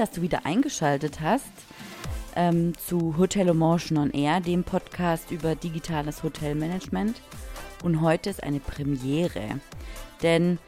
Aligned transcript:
dass 0.00 0.12
du 0.12 0.22
wieder 0.22 0.46
eingeschaltet 0.46 1.20
hast 1.20 1.52
ähm, 2.34 2.72
zu 2.78 3.18
Hotel 3.18 3.48
Emotion 3.48 3.98
on 3.98 4.10
Air, 4.10 4.40
dem 4.40 4.64
Podcast 4.64 5.30
über 5.30 5.54
digitales 5.54 6.22
Hotelmanagement. 6.22 7.20
Und 7.84 8.00
heute 8.00 8.30
ist 8.30 8.42
eine 8.42 8.60
Premiere, 8.60 9.60
denn 10.22 10.58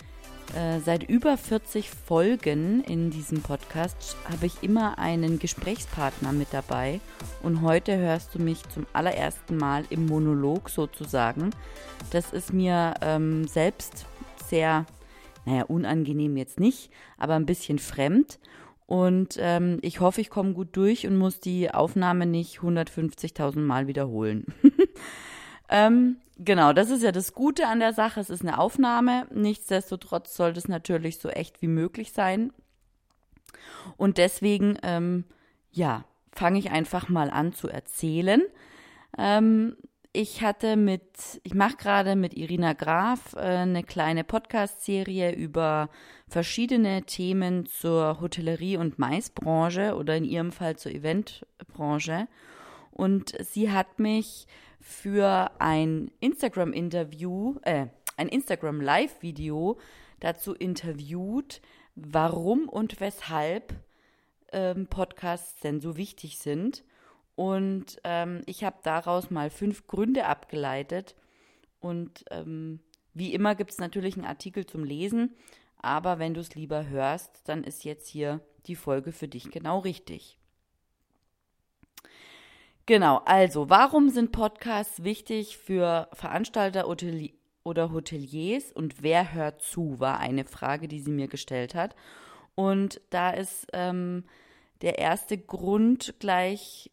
äh, 0.55 0.81
seit 0.85 1.09
über 1.09 1.39
40 1.39 1.89
Folgen 1.89 2.85
in 2.85 3.11
diesem 3.11 3.41
Podcast 3.41 4.18
habe 4.31 4.45
ich 4.45 4.63
immer 4.63 4.99
einen 4.99 5.39
Gesprächspartner 5.39 6.33
mit 6.33 6.49
dabei. 6.53 7.01
Und 7.43 7.62
heute 7.62 7.96
hörst 7.96 8.35
du 8.35 8.39
mich 8.39 8.63
zum 8.69 8.86
allerersten 8.93 9.57
Mal 9.57 9.86
im 9.89 10.05
Monolog 10.05 10.69
sozusagen. 10.69 11.53
Das 12.11 12.35
ist 12.35 12.53
mir 12.53 12.93
ähm, 13.00 13.49
selbst 13.49 14.05
sehr, 14.46 14.85
naja, 15.46 15.63
unangenehm 15.63 16.36
jetzt 16.36 16.61
nicht, 16.61 16.91
aber 17.17 17.33
ein 17.36 17.46
bisschen 17.46 17.79
fremd. 17.79 18.39
Und 18.86 19.36
ähm, 19.39 19.79
ich 19.82 20.00
hoffe, 20.00 20.21
ich 20.21 20.31
komme 20.31 20.53
gut 20.53 20.77
durch 20.77 21.07
und 21.07 21.17
muss 21.17 21.41
die 21.41 21.71
Aufnahme 21.72 22.27
nicht 22.27 22.59
150.000 22.59 23.61
Mal 23.61 23.86
wiederholen. 23.86 24.46
ähm, 25.68 26.17
genau, 26.39 26.72
das 26.72 26.91
ist 26.91 27.03
ja 27.03 27.13
das 27.13 27.32
Gute 27.32 27.68
an 27.68 27.81
der 27.81 27.93
Sache. 27.93 28.21
Es 28.21 28.31
ist 28.31 28.43
eine 28.43 28.58
Aufnahme. 28.58 29.27
Nichtsdestotrotz 29.32 30.35
sollte 30.36 30.58
es 30.58 30.68
natürlich 30.68 31.18
so 31.18 31.29
echt 31.29 31.63
wie 31.63 31.68
möglich 31.68 32.12
sein. 32.12 32.53
Und 33.97 34.19
deswegen, 34.19 34.78
ähm, 34.83 35.25
ja, 35.70 36.05
fange 36.33 36.58
ich 36.58 36.70
einfach 36.70 37.08
mal 37.08 37.30
an 37.30 37.53
zu 37.53 37.69
erzählen. 37.69 38.42
Ähm, 39.17 39.77
ich 40.12 40.42
hatte 40.42 40.77
mit, 40.77 41.41
ich 41.42 41.55
mache 41.55 41.77
gerade 41.77 42.16
mit 42.16 42.34
Irina 42.34 42.74
Graf 42.74 43.34
äh, 43.34 43.38
eine 43.38 43.82
kleine 43.82 44.24
Podcast-Serie 44.24 45.34
über 45.34 45.88
verschiedene 46.28 47.04
Themen 47.04 47.66
zur 47.66 48.20
Hotellerie- 48.20 48.77
und 48.77 48.98
Maisbranche 48.98 49.94
oder 49.96 50.16
in 50.16 50.24
ihrem 50.24 50.52
Fall 50.52 50.77
zur 50.77 50.92
Eventbranche. 50.92 52.28
Und 52.91 53.34
sie 53.42 53.70
hat 53.70 53.98
mich 53.98 54.46
für 54.80 55.50
ein 55.58 56.10
Instagram-Interview, 56.20 57.56
äh, 57.62 57.86
ein 58.19 58.28
Instagram-Live-Video 58.28 59.78
dazu 60.20 60.52
interviewt, 60.52 61.62
warum 61.94 62.69
und 62.69 63.00
weshalb 63.00 63.74
ähm, 64.52 64.86
Podcasts 64.88 65.60
denn 65.60 65.80
so 65.80 65.97
wichtig 65.97 66.38
sind. 66.38 66.84
Und 67.42 67.98
ähm, 68.04 68.42
ich 68.46 68.62
habe 68.62 68.76
daraus 68.84 69.32
mal 69.32 69.50
fünf 69.50 69.88
Gründe 69.88 70.26
abgeleitet. 70.26 71.16
Und 71.80 72.24
ähm, 72.30 72.78
wie 73.14 73.34
immer 73.34 73.56
gibt 73.56 73.72
es 73.72 73.78
natürlich 73.78 74.14
einen 74.14 74.26
Artikel 74.26 74.64
zum 74.64 74.84
Lesen. 74.84 75.34
Aber 75.78 76.20
wenn 76.20 76.34
du 76.34 76.40
es 76.40 76.54
lieber 76.54 76.86
hörst, 76.86 77.40
dann 77.46 77.64
ist 77.64 77.82
jetzt 77.82 78.06
hier 78.06 78.38
die 78.66 78.76
Folge 78.76 79.10
für 79.10 79.26
dich 79.26 79.50
genau 79.50 79.80
richtig. 79.80 80.38
Genau, 82.86 83.22
also 83.24 83.68
warum 83.68 84.08
sind 84.08 84.30
Podcasts 84.30 85.02
wichtig 85.02 85.58
für 85.58 86.08
Veranstalter 86.12 86.86
oder 86.86 87.92
Hoteliers 87.92 88.70
und 88.70 89.02
wer 89.02 89.34
hört 89.34 89.62
zu, 89.62 89.98
war 89.98 90.20
eine 90.20 90.44
Frage, 90.44 90.86
die 90.86 91.00
sie 91.00 91.10
mir 91.10 91.26
gestellt 91.26 91.74
hat. 91.74 91.96
Und 92.54 93.00
da 93.10 93.30
ist 93.30 93.66
ähm, 93.72 94.26
der 94.80 95.00
erste 95.00 95.36
Grund 95.38 96.14
gleich 96.20 96.92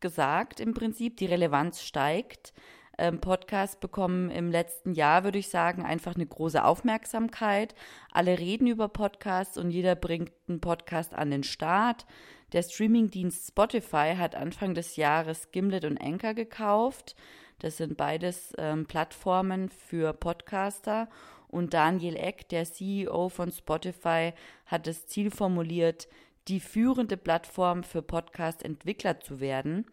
gesagt 0.00 0.60
im 0.60 0.74
Prinzip, 0.74 1.16
die 1.16 1.26
Relevanz 1.26 1.82
steigt. 1.82 2.52
Ähm, 2.98 3.20
Podcasts 3.20 3.76
bekommen 3.76 4.28
im 4.30 4.50
letzten 4.50 4.92
Jahr, 4.92 5.22
würde 5.22 5.38
ich 5.38 5.48
sagen, 5.48 5.84
einfach 5.84 6.16
eine 6.16 6.26
große 6.26 6.64
Aufmerksamkeit. 6.64 7.74
Alle 8.12 8.38
reden 8.38 8.66
über 8.66 8.88
Podcasts 8.88 9.56
und 9.56 9.70
jeder 9.70 9.94
bringt 9.94 10.32
einen 10.48 10.60
Podcast 10.60 11.14
an 11.14 11.30
den 11.30 11.44
Start. 11.44 12.06
Der 12.52 12.62
Streamingdienst 12.62 13.48
Spotify 13.48 14.14
hat 14.16 14.34
Anfang 14.34 14.74
des 14.74 14.96
Jahres 14.96 15.52
Gimlet 15.52 15.84
und 15.84 16.00
Anchor 16.00 16.34
gekauft. 16.34 17.14
Das 17.60 17.76
sind 17.76 17.96
beides 17.96 18.52
ähm, 18.58 18.86
Plattformen 18.86 19.68
für 19.68 20.12
Podcaster. 20.12 21.08
Und 21.48 21.74
Daniel 21.74 22.16
Eck, 22.16 22.48
der 22.48 22.64
CEO 22.64 23.28
von 23.28 23.50
Spotify, 23.50 24.32
hat 24.66 24.86
das 24.86 25.06
Ziel 25.06 25.30
formuliert, 25.30 26.08
die 26.48 26.60
führende 26.60 27.16
Plattform 27.16 27.82
für 27.82 28.02
Podcast-Entwickler 28.02 29.20
zu 29.20 29.40
werden. 29.40 29.86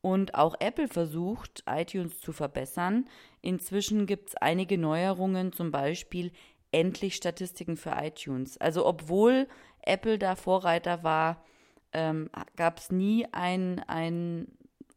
Und 0.00 0.34
auch 0.34 0.56
Apple 0.58 0.88
versucht, 0.88 1.62
iTunes 1.66 2.20
zu 2.20 2.32
verbessern. 2.32 3.08
Inzwischen 3.40 4.06
gibt 4.06 4.30
es 4.30 4.36
einige 4.36 4.76
Neuerungen, 4.76 5.52
zum 5.52 5.70
Beispiel 5.70 6.32
endlich 6.72 7.14
Statistiken 7.14 7.76
für 7.76 7.92
iTunes. 7.96 8.58
Also 8.58 8.84
obwohl 8.84 9.46
Apple 9.82 10.18
da 10.18 10.34
Vorreiter 10.34 11.04
war, 11.04 11.44
ähm, 11.92 12.30
gab 12.56 12.78
es 12.78 12.90
nie 12.90 13.26
ein, 13.30 13.78
ein 13.86 14.48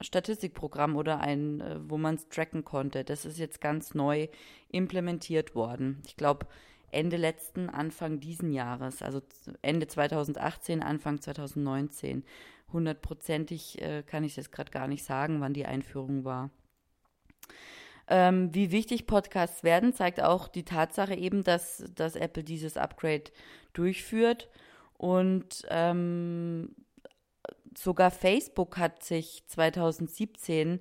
Statistikprogramm 0.02 0.96
oder 0.96 1.20
ein, 1.20 1.62
äh, 1.62 1.78
wo 1.88 1.98
man 1.98 2.16
es 2.16 2.28
tracken 2.30 2.64
konnte. 2.64 3.04
Das 3.04 3.26
ist 3.26 3.38
jetzt 3.38 3.62
ganz 3.62 3.94
neu 3.94 4.28
implementiert 4.70 5.56
worden. 5.56 6.02
Ich 6.08 6.18
glaube, 6.18 6.48
Ende 6.96 7.18
letzten, 7.18 7.70
Anfang 7.70 8.20
diesen 8.20 8.52
Jahres, 8.52 9.02
also 9.02 9.22
Ende 9.62 9.88
2018, 9.88 10.82
Anfang 10.82 11.22
2019. 11.22 12.24
Hundertprozentig 12.72 13.82
äh, 13.82 14.04
kann 14.04 14.24
ich 14.24 14.36
jetzt 14.36 14.52
gerade 14.52 14.72
gar 14.72 14.88
nicht 14.88 15.04
sagen, 15.04 15.42
wann 15.42 15.54
die 15.54 15.66
Einführung 15.66 16.26
war. 16.26 16.50
Ähm, 18.08 18.54
wie 18.54 18.72
wichtig 18.72 19.08
Podcasts 19.08 19.64
werden, 19.64 19.94
zeigt 19.94 20.22
auch 20.22 20.48
die 20.48 20.64
Tatsache 20.64 21.16
eben, 21.16 21.44
dass, 21.44 21.84
dass 21.96 22.16
Apple 22.16 22.44
dieses 22.44 22.78
Upgrade 22.78 23.26
durchführt. 23.74 24.50
Und 24.98 25.66
ähm, 25.70 26.76
sogar 27.78 28.12
Facebook 28.12 28.78
hat 28.78 29.04
sich 29.04 29.44
2017 29.48 30.80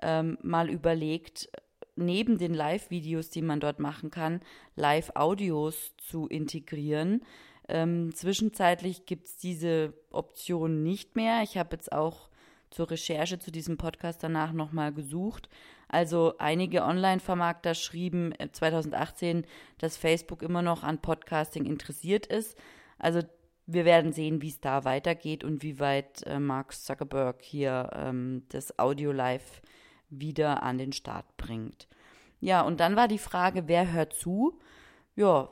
ähm, 0.00 0.38
mal 0.42 0.70
überlegt, 0.70 1.50
neben 1.96 2.38
den 2.38 2.54
Live-Videos, 2.54 3.30
die 3.30 3.42
man 3.42 3.60
dort 3.60 3.78
machen 3.78 4.10
kann, 4.10 4.40
Live-Audios 4.76 5.94
zu 5.98 6.26
integrieren. 6.26 7.22
Ähm, 7.68 8.14
zwischenzeitlich 8.14 9.06
gibt 9.06 9.28
es 9.28 9.36
diese 9.36 9.94
Option 10.10 10.82
nicht 10.82 11.16
mehr. 11.16 11.42
Ich 11.42 11.56
habe 11.56 11.76
jetzt 11.76 11.92
auch 11.92 12.28
zur 12.70 12.90
Recherche 12.90 13.38
zu 13.38 13.52
diesem 13.52 13.76
Podcast 13.76 14.22
danach 14.22 14.52
nochmal 14.52 14.92
gesucht. 14.92 15.48
Also 15.88 16.34
einige 16.38 16.82
Online-Vermarkter 16.84 17.74
schrieben 17.74 18.34
2018, 18.52 19.44
äh, 19.44 19.46
dass 19.78 19.96
Facebook 19.96 20.42
immer 20.42 20.62
noch 20.62 20.82
an 20.82 20.98
Podcasting 20.98 21.66
interessiert 21.66 22.26
ist. 22.26 22.56
Also 22.98 23.20
wir 23.66 23.84
werden 23.84 24.12
sehen, 24.12 24.42
wie 24.42 24.48
es 24.48 24.60
da 24.60 24.84
weitergeht 24.84 25.44
und 25.44 25.62
wie 25.62 25.78
weit 25.78 26.26
äh, 26.26 26.40
Mark 26.40 26.74
Zuckerberg 26.74 27.42
hier 27.42 27.90
ähm, 27.94 28.44
das 28.48 28.78
Audio 28.78 29.12
Live 29.12 29.62
wieder 30.12 30.62
an 30.62 30.78
den 30.78 30.92
Start 30.92 31.36
bringt. 31.36 31.88
Ja, 32.40 32.62
und 32.62 32.80
dann 32.80 32.96
war 32.96 33.08
die 33.08 33.18
Frage, 33.18 33.68
wer 33.68 33.92
hört 33.92 34.14
zu? 34.14 34.58
Ja, 35.16 35.48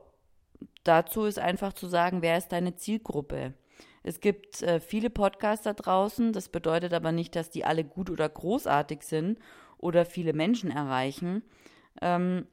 dazu 0.85 1.25
ist 1.25 1.39
einfach 1.39 1.73
zu 1.73 1.87
sagen, 1.87 2.23
wer 2.23 2.37
ist 2.37 2.49
deine 2.49 2.77
Zielgruppe? 2.77 3.55
Es 4.03 4.21
gibt 4.21 4.63
äh, 4.63 4.81
viele 4.81 5.11
Podcasts 5.11 5.65
da 5.65 5.73
draußen, 5.73 6.33
das 6.33 6.49
bedeutet 6.49 6.93
aber 6.95 7.13
nicht, 7.13 7.37
dass 7.37 7.51
die 7.51 7.65
alle 7.65 7.85
gut 7.85 8.11
oder 8.11 8.29
großartig 8.29 9.03
sind 9.03 9.39
oder 9.79 10.05
viele 10.05 10.33
Menschen 10.33 10.71
erreichen. 10.71 11.43
Ähm, 12.01 12.47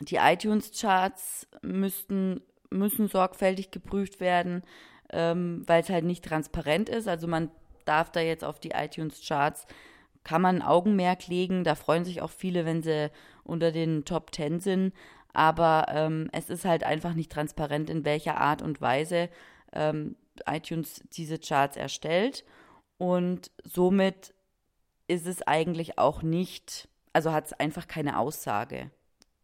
die 0.00 0.16
iTunes-Charts 0.16 1.48
müssten, 1.62 2.42
müssen 2.70 3.08
sorgfältig 3.08 3.70
geprüft 3.70 4.20
werden, 4.20 4.62
ähm, 5.10 5.62
weil 5.66 5.82
es 5.82 5.88
halt 5.88 6.04
nicht 6.04 6.24
transparent 6.24 6.88
ist. 6.88 7.08
Also 7.08 7.26
man 7.26 7.50
darf 7.84 8.10
da 8.10 8.20
jetzt 8.20 8.44
auf 8.44 8.58
die 8.58 8.70
iTunes-Charts 8.70 9.66
kann 10.24 10.42
man 10.42 10.62
Augenmerk 10.62 11.26
legen. 11.28 11.64
Da 11.64 11.74
freuen 11.74 12.04
sich 12.04 12.22
auch 12.22 12.30
viele, 12.30 12.64
wenn 12.64 12.82
sie 12.82 13.10
unter 13.44 13.72
den 13.72 14.04
Top 14.04 14.32
Ten 14.32 14.60
sind. 14.60 14.92
Aber 15.32 15.86
ähm, 15.90 16.28
es 16.32 16.48
ist 16.48 16.64
halt 16.64 16.84
einfach 16.84 17.14
nicht 17.14 17.30
transparent, 17.30 17.90
in 17.90 18.04
welcher 18.04 18.40
Art 18.40 18.62
und 18.62 18.80
Weise 18.80 19.28
ähm, 19.72 20.16
iTunes 20.46 21.02
diese 21.12 21.38
Charts 21.38 21.76
erstellt. 21.76 22.44
Und 22.98 23.50
somit 23.64 24.34
ist 25.06 25.26
es 25.26 25.42
eigentlich 25.42 25.98
auch 25.98 26.22
nicht, 26.22 26.88
also 27.12 27.32
hat 27.32 27.46
es 27.46 27.52
einfach 27.52 27.86
keine 27.86 28.18
Aussage 28.18 28.90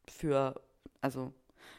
für, 0.08 0.60
also 1.00 1.32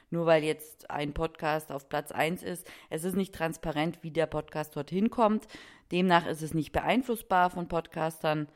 nur 0.09 0.25
weil 0.25 0.43
jetzt 0.43 0.89
ein 0.89 1.13
Podcast 1.13 1.71
auf 1.71 1.87
Platz 1.87 2.11
1 2.11 2.43
ist. 2.43 2.69
Es 2.89 3.05
ist 3.05 3.15
nicht 3.15 3.33
transparent, 3.33 3.99
wie 4.03 4.11
der 4.11 4.25
Podcast 4.25 4.75
dorthin 4.75 5.09
kommt. 5.09 5.47
Demnach 5.91 6.27
ist 6.27 6.41
es 6.41 6.53
nicht 6.53 6.73
beeinflussbar 6.73 7.49
von 7.49 7.69
Podcastern 7.69 8.49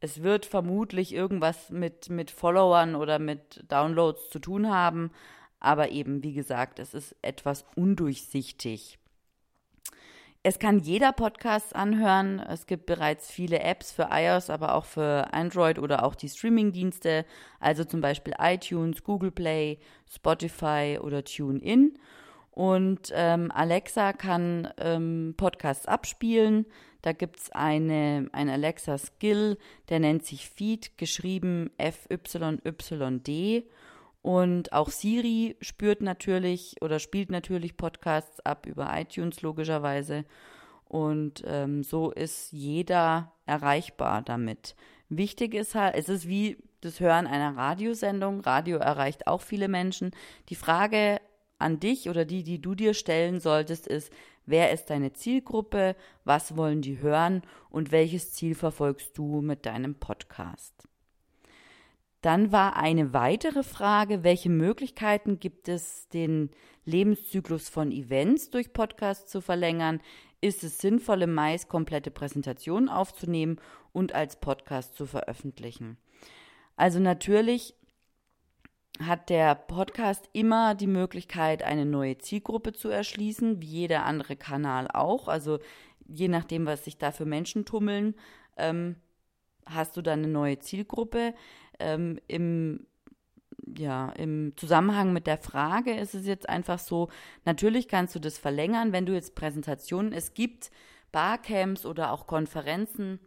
es 0.00 0.22
wird 0.22 0.46
vermutlich 0.46 1.14
irgendwas 1.14 1.70
mit, 1.70 2.08
mit 2.10 2.30
Followern 2.30 2.94
oder 2.94 3.18
mit 3.18 3.64
Downloads 3.68 4.30
zu 4.30 4.38
tun 4.38 4.68
haben, 4.68 5.10
aber 5.60 5.90
eben, 5.90 6.22
wie 6.22 6.34
gesagt, 6.34 6.78
es 6.78 6.94
ist 6.94 7.16
etwas 7.22 7.64
undurchsichtig. 7.74 8.98
Es 10.44 10.60
kann 10.60 10.78
jeder 10.78 11.12
Podcast 11.12 11.74
anhören. 11.74 12.38
Es 12.38 12.66
gibt 12.66 12.86
bereits 12.86 13.28
viele 13.28 13.58
Apps 13.58 13.90
für 13.90 14.08
iOS, 14.12 14.50
aber 14.50 14.76
auch 14.76 14.84
für 14.84 15.32
Android 15.32 15.80
oder 15.80 16.04
auch 16.04 16.14
die 16.14 16.28
Streaming-Dienste, 16.28 17.26
also 17.58 17.84
zum 17.84 18.00
Beispiel 18.00 18.34
iTunes, 18.38 19.02
Google 19.02 19.32
Play, 19.32 19.78
Spotify 20.08 20.98
oder 21.02 21.24
TuneIn. 21.24 21.98
Und 22.52 23.12
ähm, 23.14 23.50
Alexa 23.52 24.12
kann 24.12 24.68
ähm, 24.78 25.34
Podcasts 25.36 25.86
abspielen. 25.86 26.66
Da 27.02 27.12
gibt 27.12 27.38
es 27.38 27.50
eine, 27.52 28.28
ein 28.32 28.48
Alexa-Skill, 28.48 29.58
der 29.88 30.00
nennt 30.00 30.24
sich 30.24 30.48
Feed, 30.48 30.98
geschrieben 30.98 31.70
FYYD. 31.78 33.64
Und 34.20 34.72
auch 34.72 34.90
Siri 34.90 35.56
spürt 35.60 36.00
natürlich 36.02 36.76
oder 36.80 36.98
spielt 36.98 37.30
natürlich 37.30 37.76
Podcasts 37.76 38.40
ab 38.40 38.66
über 38.66 38.90
iTunes 38.94 39.42
logischerweise. 39.42 40.24
Und 40.84 41.44
ähm, 41.46 41.84
so 41.84 42.10
ist 42.10 42.50
jeder 42.52 43.32
erreichbar 43.46 44.22
damit. 44.22 44.74
Wichtig 45.08 45.54
ist 45.54 45.74
halt, 45.74 45.94
es 45.94 46.08
ist 46.08 46.28
wie 46.28 46.58
das 46.80 47.00
Hören 47.00 47.26
einer 47.26 47.56
Radiosendung. 47.56 48.40
Radio 48.40 48.78
erreicht 48.78 49.26
auch 49.26 49.40
viele 49.40 49.68
Menschen. 49.68 50.10
Die 50.48 50.54
Frage 50.54 51.20
an 51.58 51.80
dich 51.80 52.08
oder 52.08 52.24
die, 52.24 52.42
die 52.42 52.60
du 52.60 52.74
dir 52.74 52.94
stellen 52.94 53.40
solltest, 53.40 53.86
ist, 53.86 54.12
wer 54.48 54.72
ist 54.72 54.90
deine 54.90 55.12
Zielgruppe, 55.12 55.96
was 56.24 56.56
wollen 56.56 56.82
die 56.82 57.00
hören 57.00 57.42
und 57.70 57.92
welches 57.92 58.32
Ziel 58.32 58.54
verfolgst 58.54 59.16
du 59.16 59.40
mit 59.40 59.66
deinem 59.66 59.94
Podcast? 59.94 60.88
Dann 62.20 62.50
war 62.50 62.76
eine 62.76 63.12
weitere 63.12 63.62
Frage, 63.62 64.24
welche 64.24 64.50
Möglichkeiten 64.50 65.38
gibt 65.38 65.68
es, 65.68 66.08
den 66.08 66.50
Lebenszyklus 66.84 67.68
von 67.68 67.92
Events 67.92 68.50
durch 68.50 68.72
Podcasts 68.72 69.30
zu 69.30 69.40
verlängern? 69.40 70.00
Ist 70.40 70.64
es 70.64 70.78
sinnvoll, 70.78 71.22
im 71.22 71.34
Mais 71.34 71.68
komplette 71.68 72.10
Präsentationen 72.10 72.88
aufzunehmen 72.88 73.60
und 73.92 74.14
als 74.14 74.36
Podcast 74.36 74.96
zu 74.96 75.06
veröffentlichen? 75.06 75.96
Also 76.76 76.98
natürlich 76.98 77.74
hat 79.00 79.30
der 79.30 79.54
Podcast 79.54 80.28
immer 80.32 80.74
die 80.74 80.86
Möglichkeit, 80.86 81.62
eine 81.62 81.86
neue 81.86 82.18
Zielgruppe 82.18 82.72
zu 82.72 82.88
erschließen, 82.88 83.60
wie 83.62 83.66
jeder 83.66 84.04
andere 84.04 84.36
Kanal 84.36 84.88
auch. 84.92 85.28
Also 85.28 85.58
je 86.06 86.28
nachdem, 86.28 86.66
was 86.66 86.84
sich 86.84 86.98
da 86.98 87.12
für 87.12 87.26
Menschen 87.26 87.64
tummeln, 87.64 88.14
ähm, 88.56 88.96
hast 89.66 89.96
du 89.96 90.02
dann 90.02 90.20
eine 90.20 90.28
neue 90.28 90.58
Zielgruppe 90.58 91.34
ähm, 91.78 92.18
im 92.26 92.86
ja, 93.76 94.10
im 94.10 94.56
Zusammenhang 94.56 95.12
mit 95.12 95.26
der 95.26 95.36
Frage 95.36 95.92
ist 95.92 96.14
es 96.14 96.26
jetzt 96.26 96.48
einfach 96.48 96.78
so, 96.78 97.08
natürlich 97.44 97.88
kannst 97.88 98.14
du 98.14 98.18
das 98.18 98.38
verlängern, 98.38 98.92
wenn 98.92 99.04
du 99.04 99.12
jetzt 99.12 99.34
Präsentationen, 99.34 100.12
es 100.12 100.32
gibt 100.32 100.70
Barcamps 101.12 101.84
oder 101.84 102.12
auch 102.12 102.26
Konferenzen 102.26 103.20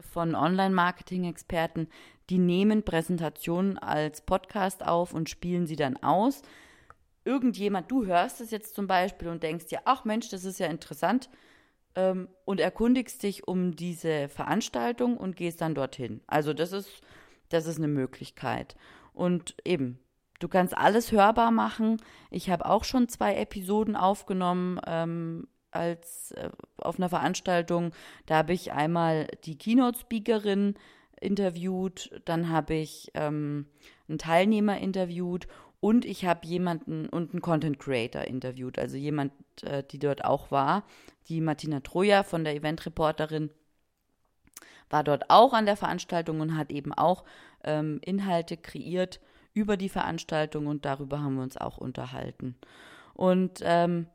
von 0.00 0.34
Online-Marketing-Experten, 0.34 1.88
die 2.30 2.38
nehmen 2.38 2.82
Präsentationen 2.82 3.78
als 3.78 4.20
Podcast 4.22 4.84
auf 4.84 5.12
und 5.12 5.28
spielen 5.28 5.66
sie 5.66 5.76
dann 5.76 5.96
aus. 5.98 6.42
Irgendjemand, 7.24 7.90
du 7.90 8.06
hörst 8.06 8.40
es 8.40 8.50
jetzt 8.50 8.74
zum 8.74 8.86
Beispiel 8.86 9.28
und 9.28 9.42
denkst 9.42 9.66
dir, 9.66 9.80
ach 9.84 10.04
Mensch, 10.04 10.28
das 10.28 10.44
ist 10.44 10.60
ja 10.60 10.66
interessant, 10.66 11.30
ähm, 11.94 12.28
und 12.44 12.60
erkundigst 12.60 13.22
dich 13.22 13.48
um 13.48 13.76
diese 13.76 14.28
Veranstaltung 14.28 15.16
und 15.16 15.36
gehst 15.36 15.60
dann 15.60 15.74
dorthin. 15.74 16.20
Also 16.26 16.52
das 16.52 16.72
ist 16.72 17.02
das 17.48 17.66
ist 17.66 17.78
eine 17.78 17.88
Möglichkeit. 17.88 18.74
Und 19.12 19.54
eben, 19.64 19.98
du 20.40 20.48
kannst 20.48 20.76
alles 20.76 21.12
hörbar 21.12 21.50
machen. 21.50 22.00
Ich 22.30 22.50
habe 22.50 22.66
auch 22.66 22.84
schon 22.84 23.08
zwei 23.08 23.36
Episoden 23.36 23.96
aufgenommen 23.96 24.80
ähm, 24.86 25.48
als 25.70 26.32
äh, 26.32 26.50
auf 26.78 26.98
einer 26.98 27.08
Veranstaltung. 27.08 27.92
Da 28.26 28.36
habe 28.36 28.52
ich 28.52 28.72
einmal 28.72 29.28
die 29.44 29.56
Keynote-Speakerin 29.56 30.74
interviewt, 31.20 32.20
dann 32.24 32.48
habe 32.48 32.74
ich 32.74 33.10
ähm, 33.14 33.66
einen 34.08 34.18
Teilnehmer 34.18 34.78
interviewt 34.78 35.46
und 35.80 36.04
ich 36.04 36.24
habe 36.24 36.46
jemanden 36.46 37.08
und 37.08 37.32
einen 37.32 37.42
Content 37.42 37.78
Creator 37.78 38.22
interviewt, 38.22 38.78
also 38.78 38.96
jemand, 38.96 39.32
äh, 39.62 39.82
die 39.82 39.98
dort 39.98 40.24
auch 40.24 40.50
war, 40.50 40.84
die 41.28 41.40
Martina 41.40 41.80
Troja 41.80 42.22
von 42.22 42.44
der 42.44 42.54
Event-Reporterin 42.54 43.50
war 44.90 45.04
dort 45.04 45.30
auch 45.30 45.52
an 45.52 45.66
der 45.66 45.76
Veranstaltung 45.76 46.40
und 46.40 46.56
hat 46.56 46.70
eben 46.70 46.92
auch 46.92 47.24
ähm, 47.64 48.00
Inhalte 48.02 48.56
kreiert 48.56 49.20
über 49.52 49.76
die 49.76 49.88
Veranstaltung 49.88 50.66
und 50.66 50.84
darüber 50.84 51.20
haben 51.20 51.36
wir 51.36 51.42
uns 51.42 51.56
auch 51.56 51.78
unterhalten. 51.78 52.56
Und 53.14 53.60
ähm, 53.62 54.06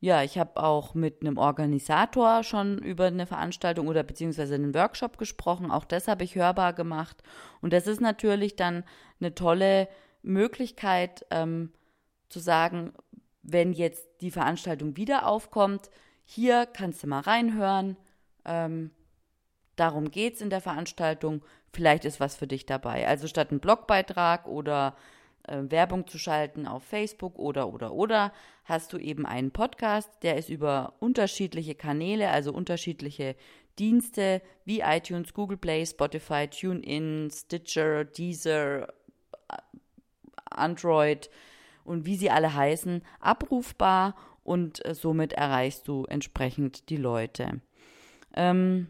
ja, 0.00 0.22
ich 0.22 0.38
habe 0.38 0.62
auch 0.62 0.94
mit 0.94 1.20
einem 1.20 1.36
Organisator 1.36 2.42
schon 2.42 2.78
über 2.78 3.06
eine 3.06 3.26
Veranstaltung 3.26 3.86
oder 3.86 4.02
beziehungsweise 4.02 4.54
einen 4.54 4.74
Workshop 4.74 5.18
gesprochen. 5.18 5.70
Auch 5.70 5.84
das 5.84 6.08
habe 6.08 6.24
ich 6.24 6.34
hörbar 6.34 6.72
gemacht. 6.72 7.22
Und 7.60 7.72
das 7.72 7.86
ist 7.86 8.00
natürlich 8.00 8.56
dann 8.56 8.84
eine 9.20 9.34
tolle 9.34 9.88
Möglichkeit 10.22 11.26
ähm, 11.30 11.72
zu 12.28 12.40
sagen, 12.40 12.92
wenn 13.42 13.72
jetzt 13.72 14.08
die 14.20 14.30
Veranstaltung 14.30 14.96
wieder 14.96 15.26
aufkommt, 15.26 15.90
hier 16.24 16.66
kannst 16.66 17.02
du 17.02 17.06
mal 17.06 17.20
reinhören. 17.20 17.96
Ähm, 18.44 18.90
Darum 19.80 20.10
geht 20.10 20.34
es 20.34 20.42
in 20.42 20.50
der 20.50 20.60
Veranstaltung. 20.60 21.42
Vielleicht 21.72 22.04
ist 22.04 22.20
was 22.20 22.36
für 22.36 22.46
dich 22.46 22.66
dabei. 22.66 23.08
Also 23.08 23.26
statt 23.26 23.50
einen 23.50 23.60
Blogbeitrag 23.60 24.46
oder 24.46 24.94
äh, 25.50 25.70
Werbung 25.70 26.06
zu 26.06 26.18
schalten 26.18 26.66
auf 26.66 26.84
Facebook 26.84 27.38
oder 27.38 27.72
oder 27.72 27.92
oder 27.92 28.32
hast 28.64 28.92
du 28.92 28.98
eben 28.98 29.26
einen 29.26 29.50
Podcast, 29.50 30.10
der 30.22 30.36
ist 30.36 30.48
über 30.48 30.94
unterschiedliche 31.00 31.74
Kanäle, 31.74 32.30
also 32.30 32.52
unterschiedliche 32.52 33.36
Dienste 33.78 34.42
wie 34.64 34.80
iTunes, 34.80 35.34
Google 35.34 35.56
Play, 35.56 35.84
Spotify, 35.84 36.48
TuneIn, 36.48 37.30
Stitcher, 37.32 38.04
Deezer, 38.04 38.92
Android 40.50 41.30
und 41.84 42.06
wie 42.06 42.16
sie 42.16 42.30
alle 42.30 42.54
heißen, 42.54 43.02
abrufbar 43.20 44.14
und 44.44 44.84
äh, 44.84 44.94
somit 44.94 45.32
erreichst 45.32 45.88
du 45.88 46.04
entsprechend 46.04 46.88
die 46.90 46.96
Leute. 46.96 47.60
Ähm, 48.34 48.88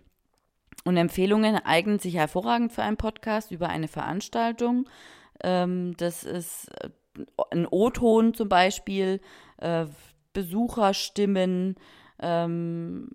und 0.85 0.97
Empfehlungen 0.97 1.57
eignen 1.57 1.99
sich 1.99 2.15
hervorragend 2.15 2.73
für 2.73 2.83
einen 2.83 2.97
Podcast 2.97 3.51
über 3.51 3.69
eine 3.69 3.89
Veranstaltung. 3.89 4.89
Ähm, 5.43 5.97
das 5.97 6.25
ist 6.25 6.69
äh, 6.83 6.91
ein 7.51 7.67
O-Ton 7.71 8.35
zum 8.35 8.49
Beispiel, 8.49 9.21
äh, 9.59 9.87
Besucherstimmen, 10.33 11.77
ähm, 12.21 13.11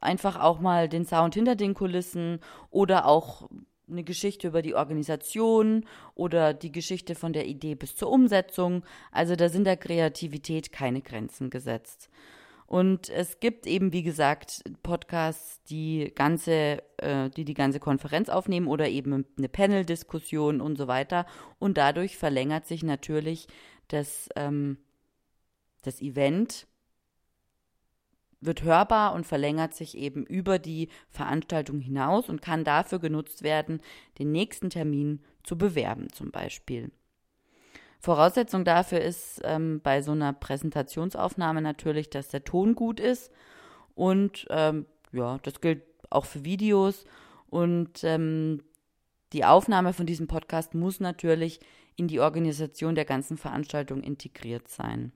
einfach 0.00 0.40
auch 0.40 0.60
mal 0.60 0.88
den 0.88 1.04
Sound 1.04 1.34
hinter 1.34 1.56
den 1.56 1.74
Kulissen 1.74 2.40
oder 2.70 3.06
auch 3.06 3.48
eine 3.88 4.02
Geschichte 4.02 4.48
über 4.48 4.62
die 4.62 4.74
Organisation 4.74 5.84
oder 6.14 6.54
die 6.54 6.72
Geschichte 6.72 7.14
von 7.14 7.32
der 7.32 7.46
Idee 7.46 7.74
bis 7.76 7.94
zur 7.94 8.10
Umsetzung. 8.10 8.84
Also 9.12 9.36
da 9.36 9.48
sind 9.48 9.64
der 9.64 9.76
Kreativität 9.76 10.72
keine 10.72 11.02
Grenzen 11.02 11.50
gesetzt. 11.50 12.10
Und 12.66 13.08
es 13.10 13.38
gibt 13.38 13.66
eben, 13.66 13.92
wie 13.92 14.02
gesagt, 14.02 14.64
Podcasts, 14.82 15.62
die 15.64 16.12
ganze, 16.14 16.82
äh, 16.98 17.30
die 17.30 17.44
die 17.44 17.54
ganze 17.54 17.78
Konferenz 17.78 18.28
aufnehmen 18.28 18.66
oder 18.66 18.88
eben 18.88 19.24
eine 19.38 19.48
Panel-Diskussion 19.48 20.60
und 20.60 20.76
so 20.76 20.88
weiter. 20.88 21.26
Und 21.58 21.78
dadurch 21.78 22.16
verlängert 22.16 22.66
sich 22.66 22.82
natürlich 22.82 23.46
das, 23.88 24.28
ähm, 24.34 24.78
das 25.82 26.02
Event, 26.02 26.66
wird 28.40 28.62
hörbar 28.62 29.14
und 29.14 29.26
verlängert 29.26 29.74
sich 29.74 29.96
eben 29.96 30.24
über 30.24 30.58
die 30.58 30.88
Veranstaltung 31.08 31.80
hinaus 31.80 32.28
und 32.28 32.42
kann 32.42 32.64
dafür 32.64 32.98
genutzt 32.98 33.42
werden, 33.42 33.80
den 34.18 34.32
nächsten 34.32 34.70
Termin 34.70 35.22
zu 35.42 35.56
bewerben 35.56 36.10
zum 36.12 36.30
Beispiel. 36.30 36.90
Voraussetzung 38.06 38.64
dafür 38.64 39.00
ist 39.00 39.40
ähm, 39.42 39.80
bei 39.82 40.00
so 40.00 40.12
einer 40.12 40.32
Präsentationsaufnahme 40.32 41.60
natürlich, 41.60 42.08
dass 42.08 42.28
der 42.28 42.44
Ton 42.44 42.76
gut 42.76 43.00
ist. 43.00 43.32
Und 43.96 44.46
ähm, 44.48 44.86
ja, 45.10 45.38
das 45.42 45.60
gilt 45.60 45.82
auch 46.08 46.24
für 46.24 46.44
Videos. 46.44 47.04
Und 47.50 48.04
ähm, 48.04 48.62
die 49.32 49.44
Aufnahme 49.44 49.92
von 49.92 50.06
diesem 50.06 50.28
Podcast 50.28 50.72
muss 50.72 51.00
natürlich 51.00 51.58
in 51.96 52.06
die 52.06 52.20
Organisation 52.20 52.94
der 52.94 53.06
ganzen 53.06 53.38
Veranstaltung 53.38 54.04
integriert 54.04 54.68
sein. 54.68 55.10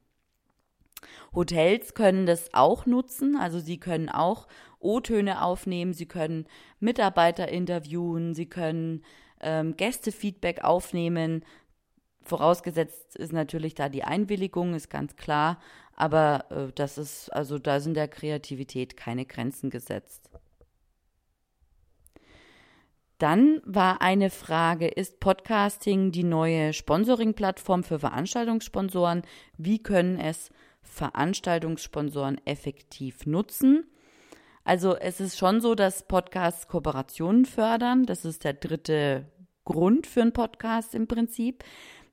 Hotels 1.33 1.95
können 1.95 2.27
das 2.27 2.53
auch 2.55 2.87
nutzen, 2.87 3.37
also 3.37 3.61
sie 3.61 3.79
können 3.79 4.09
auch 4.09 4.49
O-Töne 4.81 5.45
aufnehmen, 5.45 5.93
sie 5.93 6.07
können 6.07 6.49
Mitarbeiter 6.81 7.49
interviewen, 7.51 8.35
sie 8.35 8.47
können 8.47 9.05
ähm, 9.41 9.77
Gästefeedback 9.77 10.65
aufnehmen, 10.65 11.45
Vorausgesetzt 12.23 13.17
ist 13.17 13.33
natürlich 13.33 13.75
da 13.75 13.89
die 13.89 14.05
Einwilligung, 14.05 14.75
ist 14.75 14.91
ganz 14.91 15.17
klar, 15.17 15.59
aber 15.97 16.45
äh, 16.51 16.73
das 16.75 16.99
ist, 16.99 17.31
also 17.31 17.59
da 17.59 17.81
sind 17.81 17.95
der 17.95 18.09
Kreativität 18.09 18.97
keine 18.97 19.27
Grenzen 19.27 19.71
gesetzt. 19.71 20.31
Dann 23.19 23.61
war 23.67 24.01
eine 24.01 24.31
Frage, 24.31 24.89
ist 24.89 25.21
Podcasting 25.21 26.11
die 26.11 26.25
neue 26.25 26.73
Sponsoring-Plattform 26.73 27.85
für 27.85 27.99
Veranstaltungssponsoren? 27.99 29.23
Wie 29.59 29.83
können 29.83 30.19
es 30.19 30.51
Veranstaltungssponsoren 30.83 32.41
effektiv 32.47 33.27
nutzen? 33.27 33.85
Also 34.65 34.97
es 34.97 35.21
ist 35.21 35.37
schon 35.37 35.61
so, 35.61 35.75
dass 35.75 36.07
Podcasts 36.07 36.67
Kooperationen 36.67 37.45
fördern. 37.45 38.07
Das 38.07 38.25
ist 38.25 38.45
der 38.45 38.55
dritte 38.55 39.27
Grund 39.67 40.07
für 40.07 40.23
einen 40.23 40.33
Podcast 40.33 40.95
im 40.95 41.07
Prinzip 41.07 41.63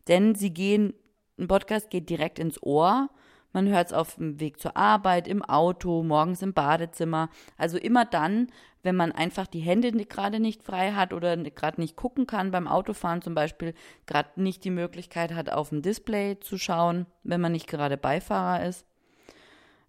denn 0.07 0.35
sie 0.35 0.53
gehen, 0.53 0.93
ein 1.39 1.47
Podcast 1.47 1.89
geht 1.89 2.09
direkt 2.09 2.39
ins 2.39 2.61
Ohr. 2.63 3.09
man 3.53 3.69
hört 3.69 3.87
es 3.87 3.93
auf 3.93 4.15
dem 4.15 4.39
Weg 4.39 4.59
zur 4.59 4.77
Arbeit, 4.77 5.27
im 5.27 5.43
Auto, 5.43 6.03
morgens 6.03 6.41
im 6.41 6.53
Badezimmer. 6.53 7.29
Also 7.57 7.77
immer 7.77 8.05
dann, 8.05 8.47
wenn 8.83 8.95
man 8.95 9.11
einfach 9.11 9.47
die 9.47 9.59
Hände 9.59 9.91
gerade 9.91 10.39
nicht 10.39 10.63
frei 10.63 10.91
hat 10.91 11.13
oder 11.13 11.35
gerade 11.35 11.81
nicht 11.81 11.95
gucken 11.95 12.27
kann 12.27 12.51
beim 12.51 12.67
Autofahren 12.67 13.21
zum 13.21 13.35
Beispiel, 13.35 13.73
gerade 14.05 14.41
nicht 14.41 14.63
die 14.63 14.69
Möglichkeit 14.69 15.33
hat, 15.33 15.51
auf 15.51 15.69
dem 15.69 15.81
Display 15.81 16.39
zu 16.39 16.57
schauen, 16.57 17.05
wenn 17.23 17.41
man 17.41 17.51
nicht 17.51 17.67
gerade 17.67 17.97
Beifahrer 17.97 18.65
ist. 18.65 18.85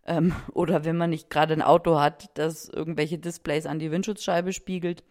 Ähm, 0.06 0.34
oder 0.52 0.84
wenn 0.84 0.96
man 0.96 1.10
nicht 1.10 1.30
gerade 1.30 1.54
ein 1.54 1.62
Auto 1.62 2.00
hat, 2.00 2.30
das 2.34 2.68
irgendwelche 2.68 3.18
Displays 3.18 3.66
an 3.66 3.78
die 3.78 3.90
Windschutzscheibe 3.90 4.52
spiegelt. 4.52 5.04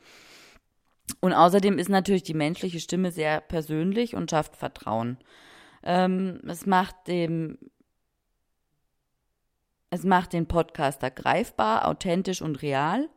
Und 1.21 1.33
außerdem 1.33 1.79
ist 1.79 1.89
natürlich 1.89 2.23
die 2.23 2.33
menschliche 2.33 2.79
Stimme 2.79 3.11
sehr 3.11 3.41
persönlich 3.41 4.15
und 4.15 4.29
schafft 4.29 4.55
Vertrauen. 4.55 5.17
Ähm, 5.83 6.41
es 6.47 6.65
macht 6.65 7.07
dem 7.07 7.57
es 9.89 10.03
macht 10.03 10.33
den 10.33 10.47
Podcaster 10.47 11.09
greifbar, 11.09 11.87
authentisch 11.87 12.41
und 12.41 12.61
real. 12.61 13.07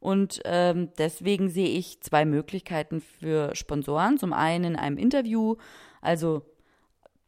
Und 0.00 0.40
ähm, 0.44 0.90
deswegen 0.98 1.48
sehe 1.48 1.68
ich 1.68 2.00
zwei 2.00 2.24
Möglichkeiten 2.24 3.00
für 3.00 3.54
Sponsoren. 3.54 4.18
Zum 4.18 4.32
einen 4.32 4.64
in 4.64 4.76
einem 4.76 4.98
Interview, 4.98 5.56
also 6.00 6.42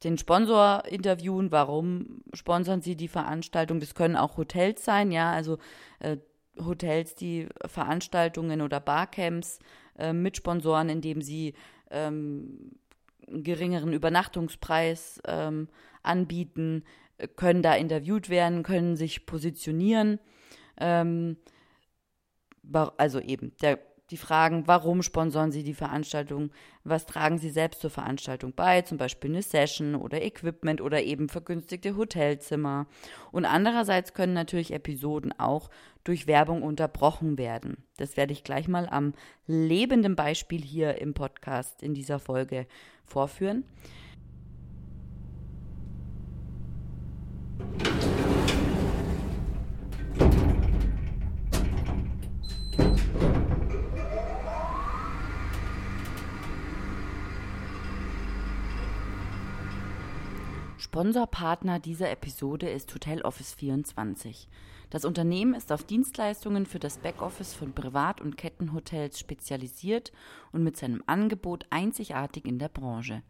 den 0.05 0.17
Sponsor 0.17 0.85
interviewen, 0.87 1.51
warum 1.51 2.23
sponsern 2.33 2.81
sie 2.81 2.97
die 2.97 3.09
Veranstaltung. 3.09 3.81
Das 3.81 3.95
können 3.95 4.17
auch 4.17 4.37
Hotels 4.37 4.85
sein, 4.85 5.11
ja, 5.11 5.33
also 5.33 5.59
äh, 5.99 6.19
Hotels, 6.65 7.15
die 7.15 7.49
Veranstaltungen 7.67 8.61
oder 8.61 8.81
Barcamps 8.81 9.59
äh, 9.99 10.13
mit 10.13 10.37
Sponsoren, 10.37 10.89
indem 10.89 11.23
sie 11.23 11.55
ähm, 11.91 12.73
einen 13.27 13.43
geringeren 13.43 13.93
Übernachtungspreis 13.93 15.21
ähm, 15.27 15.69
anbieten, 16.03 16.85
können 17.37 17.63
da 17.63 17.75
interviewt 17.75 18.29
werden, 18.29 18.63
können 18.63 18.97
sich 18.97 19.27
positionieren. 19.27 20.21
Ähm, 20.79 21.37
also 22.97 23.21
eben 23.21 23.53
der, 23.63 23.79
die 24.11 24.17
Fragen, 24.17 24.67
warum 24.67 25.03
sponsern 25.03 25.51
Sie 25.51 25.63
die 25.63 25.75
Veranstaltung, 25.75 26.51
was 26.85 27.07
tragen 27.07 27.39
Sie 27.39 27.51
selbst 27.51 27.81
zur 27.81 27.91
Veranstaltung 27.91 28.53
bei, 28.55 28.83
zum 28.83 28.99
Beispiel 28.99 29.31
eine 29.31 29.43
Session 29.43 29.95
oder 29.95 30.23
Equipment 30.23 30.81
oder 30.81 31.03
eben 31.03 31.29
vergünstigte 31.29 31.97
Hotelzimmer. 31.97 32.87
Und 33.33 33.45
andererseits 33.45 34.15
können 34.15 34.35
natürlich 34.35 34.73
Episoden 34.73 35.33
auch 35.39 35.71
durch 36.09 36.27
Werbung 36.27 36.63
unterbrochen 36.63 37.37
werden. 37.37 37.85
Das 37.99 38.17
werde 38.17 38.33
ich 38.33 38.43
gleich 38.43 38.67
mal 38.67 38.89
am 38.89 39.13
lebenden 39.47 40.17
Beispiel 40.17 40.63
hier 40.63 40.99
im 41.03 41.13
Podcast 41.13 41.83
in 41.83 41.93
dieser 41.93 42.19
Folge 42.19 42.67
vorführen. 43.05 43.65
Sponsorpartner 60.99 61.79
dieser 61.79 62.11
Episode 62.11 62.69
ist 62.69 62.93
Hotel 62.93 63.23
Office 63.23 63.55
24. 63.55 64.49
Das 64.91 65.05
Unternehmen 65.05 65.55
ist 65.55 65.71
auf 65.71 65.85
Dienstleistungen 65.85 66.67
für 66.67 66.81
das 66.81 66.99
Backoffice 66.99 67.55
von 67.55 67.73
Privat- 67.73 68.21
und 68.21 68.37
Kettenhotels 68.37 69.21
spezialisiert 69.21 70.11
und 70.51 70.65
mit 70.65 70.77
seinem 70.77 71.05
Angebot 71.07 71.67
einzigartig 71.71 72.47
in 72.47 72.59
der 72.59 72.69
Branche. 72.69 73.23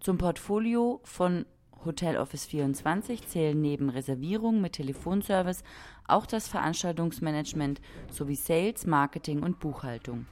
Zum 0.00 0.18
Portfolio 0.18 1.00
von 1.04 1.46
Hotel 1.84 2.16
Office 2.16 2.46
24 2.46 3.28
zählen 3.28 3.60
neben 3.60 3.88
Reservierung 3.88 4.60
mit 4.60 4.72
Telefonservice 4.72 5.62
auch 6.08 6.26
das 6.26 6.48
Veranstaltungsmanagement 6.48 7.80
sowie 8.10 8.34
Sales, 8.34 8.84
Marketing 8.84 9.44
und 9.44 9.60
Buchhaltung. 9.60 10.26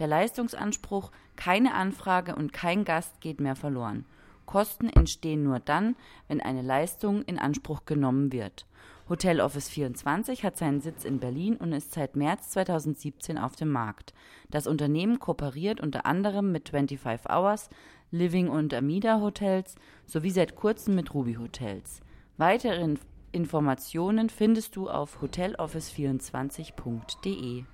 Der 0.00 0.08
Leistungsanspruch 0.08 1.12
keine 1.36 1.74
Anfrage 1.74 2.34
und 2.34 2.52
kein 2.52 2.84
Gast 2.84 3.20
geht 3.20 3.40
mehr 3.40 3.54
verloren. 3.54 4.06
Kosten 4.52 4.88
entstehen 4.90 5.42
nur 5.42 5.58
dann, 5.60 5.96
wenn 6.28 6.42
eine 6.42 6.60
Leistung 6.60 7.22
in 7.22 7.38
Anspruch 7.38 7.86
genommen 7.86 8.32
wird. 8.32 8.66
Hotel 9.08 9.40
Office 9.40 9.70
24 9.70 10.44
hat 10.44 10.58
seinen 10.58 10.82
Sitz 10.82 11.06
in 11.06 11.20
Berlin 11.20 11.56
und 11.56 11.72
ist 11.72 11.92
seit 11.92 12.16
März 12.16 12.50
2017 12.50 13.38
auf 13.38 13.56
dem 13.56 13.70
Markt. 13.70 14.12
Das 14.50 14.66
Unternehmen 14.66 15.18
kooperiert 15.18 15.80
unter 15.80 16.04
anderem 16.04 16.52
mit 16.52 16.68
25 16.68 17.30
Hours, 17.30 17.70
Living 18.10 18.50
und 18.50 18.74
Amida 18.74 19.22
Hotels 19.22 19.76
sowie 20.04 20.28
seit 20.28 20.54
kurzem 20.54 20.96
mit 20.96 21.14
Ruby 21.14 21.36
Hotels. 21.36 22.02
Weitere 22.36 22.96
Informationen 23.32 24.28
findest 24.28 24.76
du 24.76 24.90
auf 24.90 25.22
hoteloffice24.de. 25.22 27.64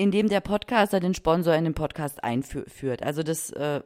indem 0.00 0.30
der 0.30 0.40
Podcaster 0.40 0.98
den 0.98 1.12
Sponsor 1.12 1.54
in 1.54 1.64
den 1.64 1.74
Podcast 1.74 2.24
einführt. 2.24 3.02
Also 3.02 3.22
das 3.22 3.50
äh, 3.50 3.82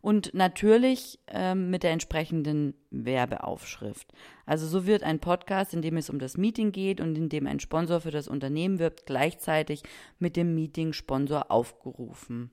und 0.00 0.32
natürlich 0.32 1.18
ähm, 1.26 1.70
mit 1.70 1.82
der 1.82 1.90
entsprechenden 1.90 2.74
Werbeaufschrift. 2.92 4.06
Also 4.46 4.68
so 4.68 4.86
wird 4.86 5.02
ein 5.02 5.18
Podcast, 5.18 5.74
in 5.74 5.82
dem 5.82 5.96
es 5.96 6.08
um 6.08 6.20
das 6.20 6.36
Meeting 6.36 6.70
geht 6.70 7.00
und 7.00 7.18
in 7.18 7.28
dem 7.28 7.48
ein 7.48 7.58
Sponsor 7.58 8.00
für 8.00 8.12
das 8.12 8.28
Unternehmen 8.28 8.78
wirbt, 8.78 9.06
gleichzeitig 9.06 9.82
mit 10.20 10.36
dem 10.36 10.54
Meeting-Sponsor 10.54 11.50
aufgerufen. 11.50 12.52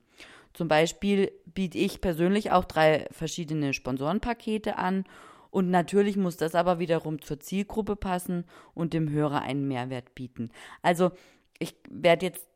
Zum 0.52 0.66
Beispiel 0.66 1.30
biete 1.46 1.78
ich 1.78 2.00
persönlich 2.00 2.50
auch 2.50 2.64
drei 2.64 3.06
verschiedene 3.12 3.74
Sponsorenpakete 3.74 4.76
an 4.76 5.04
und 5.52 5.70
natürlich 5.70 6.16
muss 6.16 6.36
das 6.36 6.56
aber 6.56 6.80
wiederum 6.80 7.22
zur 7.22 7.38
Zielgruppe 7.38 7.94
passen 7.94 8.44
und 8.74 8.92
dem 8.92 9.08
Hörer 9.08 9.42
einen 9.42 9.68
Mehrwert 9.68 10.16
bieten. 10.16 10.50
Also 10.82 11.12
ich 11.60 11.76
werde 11.88 12.26
jetzt 12.26 12.48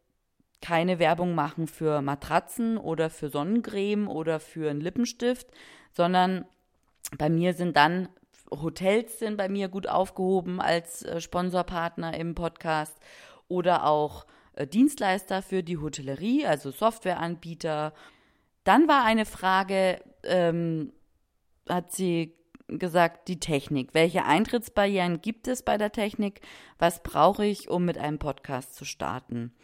keine 0.61 0.99
Werbung 0.99 1.35
machen 1.35 1.67
für 1.67 2.03
Matratzen 2.03 2.79
oder 2.79 3.11
für 3.11 3.29
Sonnencreme 3.29 4.09
oder 4.09 4.41
für 4.41 4.71
einen 4.71 4.81
Lippenstift, 4.81 5.49
sondern 5.93 6.45
bei 7.17 7.29
mir 7.29 7.55
sind 7.55 7.77
dann 7.77 8.09
Hotels 8.51 9.19
sind 9.19 9.37
bei 9.37 9.49
mir 9.49 9.69
gut 9.69 9.87
aufgehoben 9.89 10.61
als 10.61 11.03
äh, 11.03 11.21
Sponsorpartner 11.21 12.17
im 12.19 12.35
Podcast 12.35 12.97
oder 13.47 13.87
auch 13.87 14.27
äh, 14.55 14.67
Dienstleister 14.67 15.43
für 15.43 15.63
die 15.63 15.79
Hotellerie, 15.79 16.47
also 16.47 16.71
Softwareanbieter. 16.71 17.93
Dann 18.65 18.89
war 18.89 19.05
eine 19.05 19.27
Frage, 19.27 20.01
ähm, 20.25 20.93
hat 21.69 21.93
sie 21.93 22.35
gesagt, 22.69 23.29
die 23.29 23.41
Technik. 23.41 23.95
Welche 23.95 24.25
Eintrittsbarrieren 24.25 25.23
gibt 25.23 25.49
es 25.49 25.63
bei 25.63 25.79
der 25.79 25.93
Technik? 25.93 26.41
Was 26.79 27.03
brauche 27.03 27.45
ich, 27.45 27.69
um 27.69 27.85
mit 27.85 27.97
einem 27.97 28.19
Podcast 28.19 28.75
zu 28.75 28.85
starten? 28.85 29.55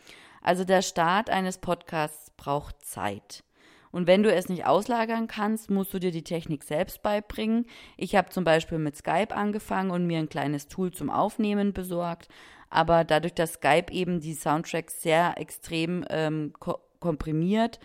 Also 0.44 0.64
der 0.64 0.82
Start 0.82 1.30
eines 1.30 1.56
Podcasts 1.56 2.30
braucht 2.36 2.84
Zeit. 2.84 3.42
Und 3.90 4.06
wenn 4.06 4.22
du 4.22 4.30
es 4.30 4.48
nicht 4.48 4.66
auslagern 4.66 5.26
kannst, 5.26 5.70
musst 5.70 5.94
du 5.94 5.98
dir 5.98 6.10
die 6.10 6.22
Technik 6.22 6.64
selbst 6.64 7.02
beibringen. 7.02 7.66
Ich 7.96 8.14
habe 8.14 8.28
zum 8.28 8.44
Beispiel 8.44 8.78
mit 8.78 8.94
Skype 8.94 9.34
angefangen 9.34 9.90
und 9.90 10.06
mir 10.06 10.18
ein 10.18 10.28
kleines 10.28 10.68
Tool 10.68 10.92
zum 10.92 11.08
Aufnehmen 11.08 11.72
besorgt. 11.72 12.28
Aber 12.68 13.04
dadurch, 13.04 13.32
dass 13.32 13.54
Skype 13.54 13.90
eben 13.90 14.20
die 14.20 14.34
Soundtracks 14.34 15.00
sehr 15.00 15.38
extrem 15.38 16.04
ähm, 16.10 16.52
ko 16.58 16.78
komprimiert, 17.00 17.80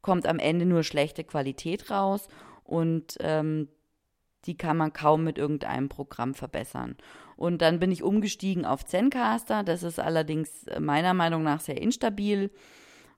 kommt 0.00 0.26
am 0.26 0.38
Ende 0.38 0.64
nur 0.64 0.82
schlechte 0.82 1.24
Qualität 1.24 1.90
raus 1.90 2.28
und 2.64 3.16
ähm, 3.20 3.68
die 4.46 4.56
kann 4.56 4.76
man 4.76 4.92
kaum 4.92 5.24
mit 5.24 5.38
irgendeinem 5.38 5.88
Programm 5.88 6.34
verbessern. 6.34 6.96
Und 7.40 7.62
dann 7.62 7.78
bin 7.78 7.90
ich 7.90 8.02
umgestiegen 8.02 8.66
auf 8.66 8.84
Zencaster. 8.84 9.62
Das 9.62 9.82
ist 9.82 9.98
allerdings 9.98 10.64
äh, 10.64 10.78
meiner 10.78 11.14
Meinung 11.14 11.42
nach 11.42 11.60
sehr 11.60 11.80
instabil. 11.80 12.50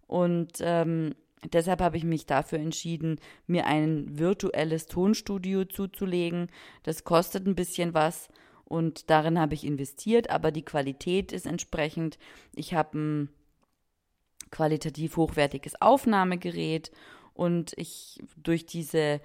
Und 0.07 0.59
ähm, 0.61 1.17
deshalb 1.52 1.81
habe 1.81 1.97
ich 1.97 2.05
mich 2.05 2.25
dafür 2.25 2.61
entschieden, 2.61 3.19
mir 3.49 3.67
ein 3.67 4.17
virtuelles 4.21 4.87
Tonstudio 4.87 5.64
zuzulegen. 5.64 6.52
Das 6.85 7.02
kostet 7.02 7.49
ein 7.49 7.57
bisschen 7.57 7.95
was 7.95 8.29
und 8.64 9.11
darin 9.11 9.41
habe 9.41 9.55
ich 9.55 9.67
investiert, 9.67 10.31
aber 10.31 10.52
die 10.52 10.64
Qualität 10.64 11.33
ist 11.33 11.45
entsprechend. 11.45 12.17
Ich 12.55 12.75
habe 12.75 12.97
ein 12.97 13.29
qualitativ 14.52 15.17
hochwertiges 15.17 15.83
Aufnahmegerät 15.83 16.93
und 17.35 17.73
ich 17.76 18.23
durch 18.37 18.67
diese 18.67 19.21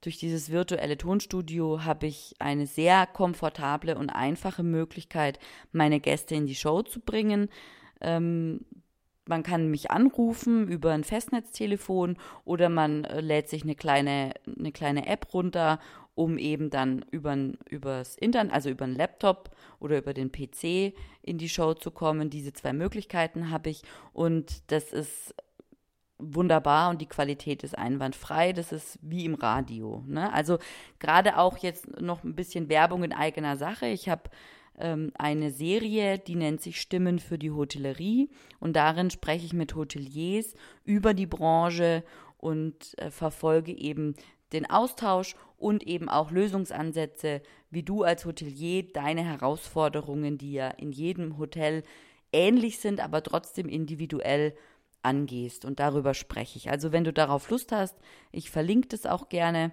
durch 0.00 0.18
dieses 0.18 0.50
virtuelle 0.50 0.98
Tonstudio 0.98 1.84
habe 1.84 2.06
ich 2.06 2.34
eine 2.38 2.66
sehr 2.66 3.06
komfortable 3.06 3.96
und 3.96 4.10
einfache 4.10 4.62
Möglichkeit, 4.62 5.38
meine 5.70 6.00
Gäste 6.00 6.34
in 6.34 6.46
die 6.46 6.54
Show 6.54 6.82
zu 6.82 7.00
bringen. 7.00 7.48
Ähm, 8.00 8.64
man 9.26 9.44
kann 9.44 9.70
mich 9.70 9.92
anrufen 9.92 10.66
über 10.66 10.90
ein 10.92 11.04
Festnetztelefon 11.04 12.16
oder 12.44 12.68
man 12.68 13.04
äh, 13.04 13.20
lädt 13.20 13.48
sich 13.48 13.62
eine 13.62 13.76
kleine, 13.76 14.34
eine 14.58 14.72
kleine 14.72 15.06
App 15.06 15.32
runter 15.32 15.78
um 16.14 16.36
eben 16.36 16.70
dann 16.70 17.04
über 17.10 17.36
übers 17.68 18.16
Internet, 18.16 18.52
also 18.52 18.70
über 18.70 18.86
den 18.86 18.96
Laptop 18.96 19.50
oder 19.80 19.98
über 19.98 20.12
den 20.12 20.30
PC 20.30 20.94
in 21.22 21.38
die 21.38 21.48
Show 21.48 21.74
zu 21.74 21.90
kommen. 21.90 22.30
Diese 22.30 22.52
zwei 22.52 22.72
Möglichkeiten 22.72 23.50
habe 23.50 23.70
ich 23.70 23.82
und 24.12 24.70
das 24.70 24.92
ist 24.92 25.34
wunderbar 26.22 26.90
und 26.90 27.00
die 27.00 27.06
Qualität 27.06 27.64
ist 27.64 27.76
einwandfrei. 27.76 28.52
Das 28.52 28.72
ist 28.72 28.98
wie 29.02 29.24
im 29.24 29.34
Radio. 29.34 30.02
Ne? 30.06 30.32
Also 30.32 30.58
gerade 30.98 31.38
auch 31.38 31.58
jetzt 31.58 32.00
noch 32.00 32.24
ein 32.24 32.34
bisschen 32.34 32.68
Werbung 32.68 33.02
in 33.02 33.12
eigener 33.12 33.56
Sache. 33.56 33.86
Ich 33.86 34.08
habe 34.08 34.30
ähm, 34.78 35.12
eine 35.14 35.50
Serie, 35.50 36.18
die 36.18 36.36
nennt 36.36 36.60
sich 36.60 36.80
Stimmen 36.80 37.18
für 37.18 37.38
die 37.38 37.50
Hotellerie 37.50 38.30
und 38.60 38.74
darin 38.74 39.10
spreche 39.10 39.46
ich 39.46 39.52
mit 39.52 39.74
Hoteliers 39.74 40.54
über 40.84 41.14
die 41.14 41.26
Branche 41.26 42.04
und 42.38 42.98
äh, 42.98 43.10
verfolge 43.10 43.72
eben 43.72 44.14
den 44.52 44.68
Austausch 44.68 45.34
und 45.56 45.86
eben 45.86 46.08
auch 46.08 46.30
Lösungsansätze, 46.30 47.42
wie 47.70 47.82
du 47.82 48.02
als 48.02 48.24
Hotelier 48.24 48.92
deine 48.92 49.24
Herausforderungen, 49.24 50.38
die 50.38 50.52
ja 50.52 50.68
in 50.68 50.92
jedem 50.92 51.38
Hotel 51.38 51.84
ähnlich 52.32 52.78
sind, 52.78 53.00
aber 53.00 53.22
trotzdem 53.22 53.68
individuell 53.68 54.54
angehst. 55.02 55.64
Und 55.64 55.80
darüber 55.80 56.14
spreche 56.14 56.58
ich. 56.58 56.70
Also 56.70 56.92
wenn 56.92 57.04
du 57.04 57.12
darauf 57.12 57.50
Lust 57.50 57.72
hast, 57.72 57.96
ich 58.30 58.50
verlinke 58.50 58.88
das 58.88 59.06
auch 59.06 59.28
gerne, 59.28 59.72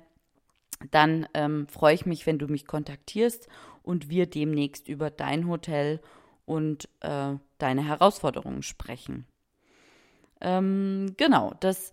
dann 0.92 1.28
ähm, 1.34 1.68
freue 1.68 1.94
ich 1.94 2.06
mich, 2.06 2.26
wenn 2.26 2.40
du 2.40 2.48
mich 2.48 2.66
kontaktierst 2.66 3.48
und 3.84 4.10
wir 4.10 4.28
demnächst 4.28 4.88
über 4.88 5.10
dein 5.10 5.48
Hotel 5.48 6.00
und 6.46 6.90
äh, 7.02 7.36
deine 7.58 7.84
Herausforderungen 7.84 8.64
sprechen. 8.64 9.26
Ähm, 10.42 11.14
genau, 11.18 11.54
das 11.60 11.92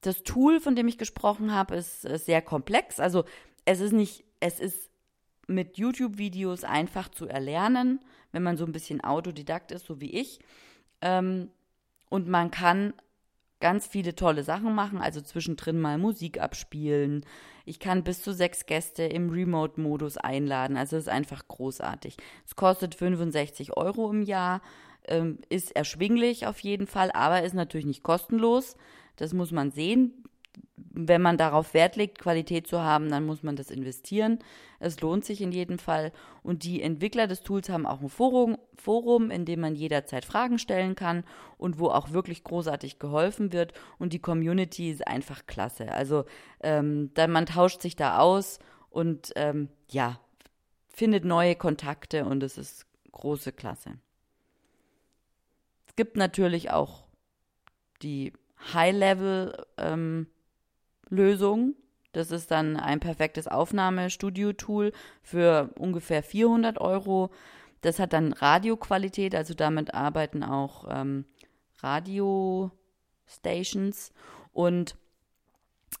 das 0.00 0.22
Tool, 0.22 0.60
von 0.60 0.74
dem 0.74 0.88
ich 0.88 0.98
gesprochen 0.98 1.54
habe, 1.54 1.76
ist, 1.76 2.04
ist 2.04 2.26
sehr 2.26 2.42
komplex. 2.42 3.00
Also 3.00 3.24
es 3.64 3.80
ist 3.80 3.92
nicht, 3.92 4.24
es 4.40 4.60
ist 4.60 4.90
mit 5.46 5.78
YouTube-Videos 5.78 6.64
einfach 6.64 7.08
zu 7.08 7.26
erlernen, 7.26 8.00
wenn 8.32 8.42
man 8.42 8.56
so 8.56 8.64
ein 8.64 8.72
bisschen 8.72 9.02
Autodidakt 9.02 9.72
ist, 9.72 9.84
so 9.84 10.00
wie 10.00 10.10
ich. 10.10 10.38
Ähm, 11.02 11.50
und 12.10 12.28
man 12.28 12.50
kann 12.50 12.92
ganz 13.60 13.86
viele 13.86 14.14
tolle 14.14 14.42
Sachen 14.42 14.74
machen, 14.74 14.98
also 14.98 15.20
zwischendrin 15.20 15.80
mal 15.80 15.98
Musik 15.98 16.40
abspielen. 16.40 17.24
Ich 17.64 17.78
kann 17.78 18.02
bis 18.02 18.22
zu 18.22 18.32
sechs 18.32 18.66
Gäste 18.66 19.04
im 19.04 19.30
Remote-Modus 19.30 20.16
einladen. 20.16 20.76
Also 20.76 20.96
es 20.96 21.04
ist 21.04 21.08
einfach 21.08 21.46
großartig. 21.46 22.16
Es 22.46 22.56
kostet 22.56 22.94
65 22.94 23.76
Euro 23.76 24.10
im 24.10 24.22
Jahr, 24.22 24.62
ähm, 25.06 25.38
ist 25.50 25.76
erschwinglich 25.76 26.46
auf 26.46 26.58
jeden 26.60 26.86
Fall, 26.86 27.10
aber 27.12 27.42
ist 27.42 27.54
natürlich 27.54 27.86
nicht 27.86 28.02
kostenlos. 28.02 28.76
Das 29.16 29.32
muss 29.34 29.52
man 29.52 29.70
sehen. 29.70 30.24
Wenn 30.92 31.22
man 31.22 31.38
darauf 31.38 31.72
Wert 31.72 31.94
legt, 31.94 32.18
Qualität 32.18 32.66
zu 32.66 32.80
haben, 32.80 33.10
dann 33.10 33.24
muss 33.24 33.44
man 33.44 33.54
das 33.54 33.70
investieren. 33.70 34.40
Es 34.80 35.00
lohnt 35.00 35.24
sich 35.24 35.40
in 35.40 35.52
jedem 35.52 35.78
Fall. 35.78 36.12
Und 36.42 36.64
die 36.64 36.82
Entwickler 36.82 37.28
des 37.28 37.42
Tools 37.42 37.68
haben 37.68 37.86
auch 37.86 38.00
ein 38.00 38.08
Forum, 38.08 38.58
Forum, 38.74 39.30
in 39.30 39.44
dem 39.44 39.60
man 39.60 39.76
jederzeit 39.76 40.24
Fragen 40.24 40.58
stellen 40.58 40.96
kann 40.96 41.22
und 41.58 41.78
wo 41.78 41.88
auch 41.88 42.10
wirklich 42.10 42.42
großartig 42.42 42.98
geholfen 42.98 43.52
wird. 43.52 43.72
Und 43.98 44.12
die 44.12 44.18
Community 44.18 44.90
ist 44.90 45.06
einfach 45.06 45.46
klasse. 45.46 45.92
Also 45.92 46.24
ähm, 46.60 47.14
dann, 47.14 47.30
man 47.30 47.46
tauscht 47.46 47.82
sich 47.82 47.94
da 47.94 48.18
aus 48.18 48.58
und 48.88 49.30
ähm, 49.36 49.68
ja, 49.90 50.18
findet 50.88 51.24
neue 51.24 51.54
Kontakte 51.54 52.24
und 52.24 52.42
es 52.42 52.58
ist 52.58 52.86
große 53.12 53.52
Klasse. 53.52 53.92
Es 55.86 55.94
gibt 55.94 56.16
natürlich 56.16 56.72
auch 56.72 57.04
die 58.02 58.32
High-Level-Lösung. 58.72 59.66
Ähm, 59.78 60.26
das 62.12 62.30
ist 62.30 62.50
dann 62.50 62.76
ein 62.76 63.00
perfektes 63.00 63.46
Aufnahmestudio-Tool 63.46 64.92
für 65.22 65.70
ungefähr 65.78 66.22
400 66.22 66.80
Euro. 66.80 67.30
Das 67.82 67.98
hat 67.98 68.12
dann 68.12 68.32
Radioqualität, 68.32 69.34
also 69.34 69.54
damit 69.54 69.94
arbeiten 69.94 70.42
auch 70.42 70.86
ähm, 70.90 71.24
Radiostations 71.82 74.12
und 74.52 74.96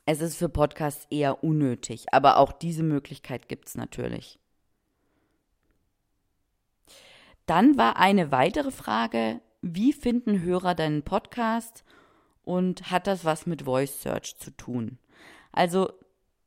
es 0.06 0.20
ist 0.20 0.36
für 0.36 0.48
Podcasts 0.48 1.06
eher 1.10 1.44
unnötig, 1.44 2.06
aber 2.12 2.38
auch 2.38 2.52
diese 2.52 2.82
Möglichkeit 2.82 3.48
gibt 3.48 3.68
es 3.68 3.76
natürlich. 3.76 4.38
Dann 7.46 7.78
war 7.78 7.96
eine 7.96 8.30
weitere 8.30 8.70
Frage, 8.70 9.40
wie 9.62 9.92
finden 9.92 10.42
Hörer 10.42 10.74
deinen 10.74 11.02
Podcast 11.02 11.84
und 12.44 12.90
hat 12.90 13.06
das 13.06 13.24
was 13.24 13.46
mit 13.46 13.62
Voice 13.62 14.02
Search 14.02 14.36
zu 14.38 14.50
tun. 14.56 14.98
Also 15.52 15.92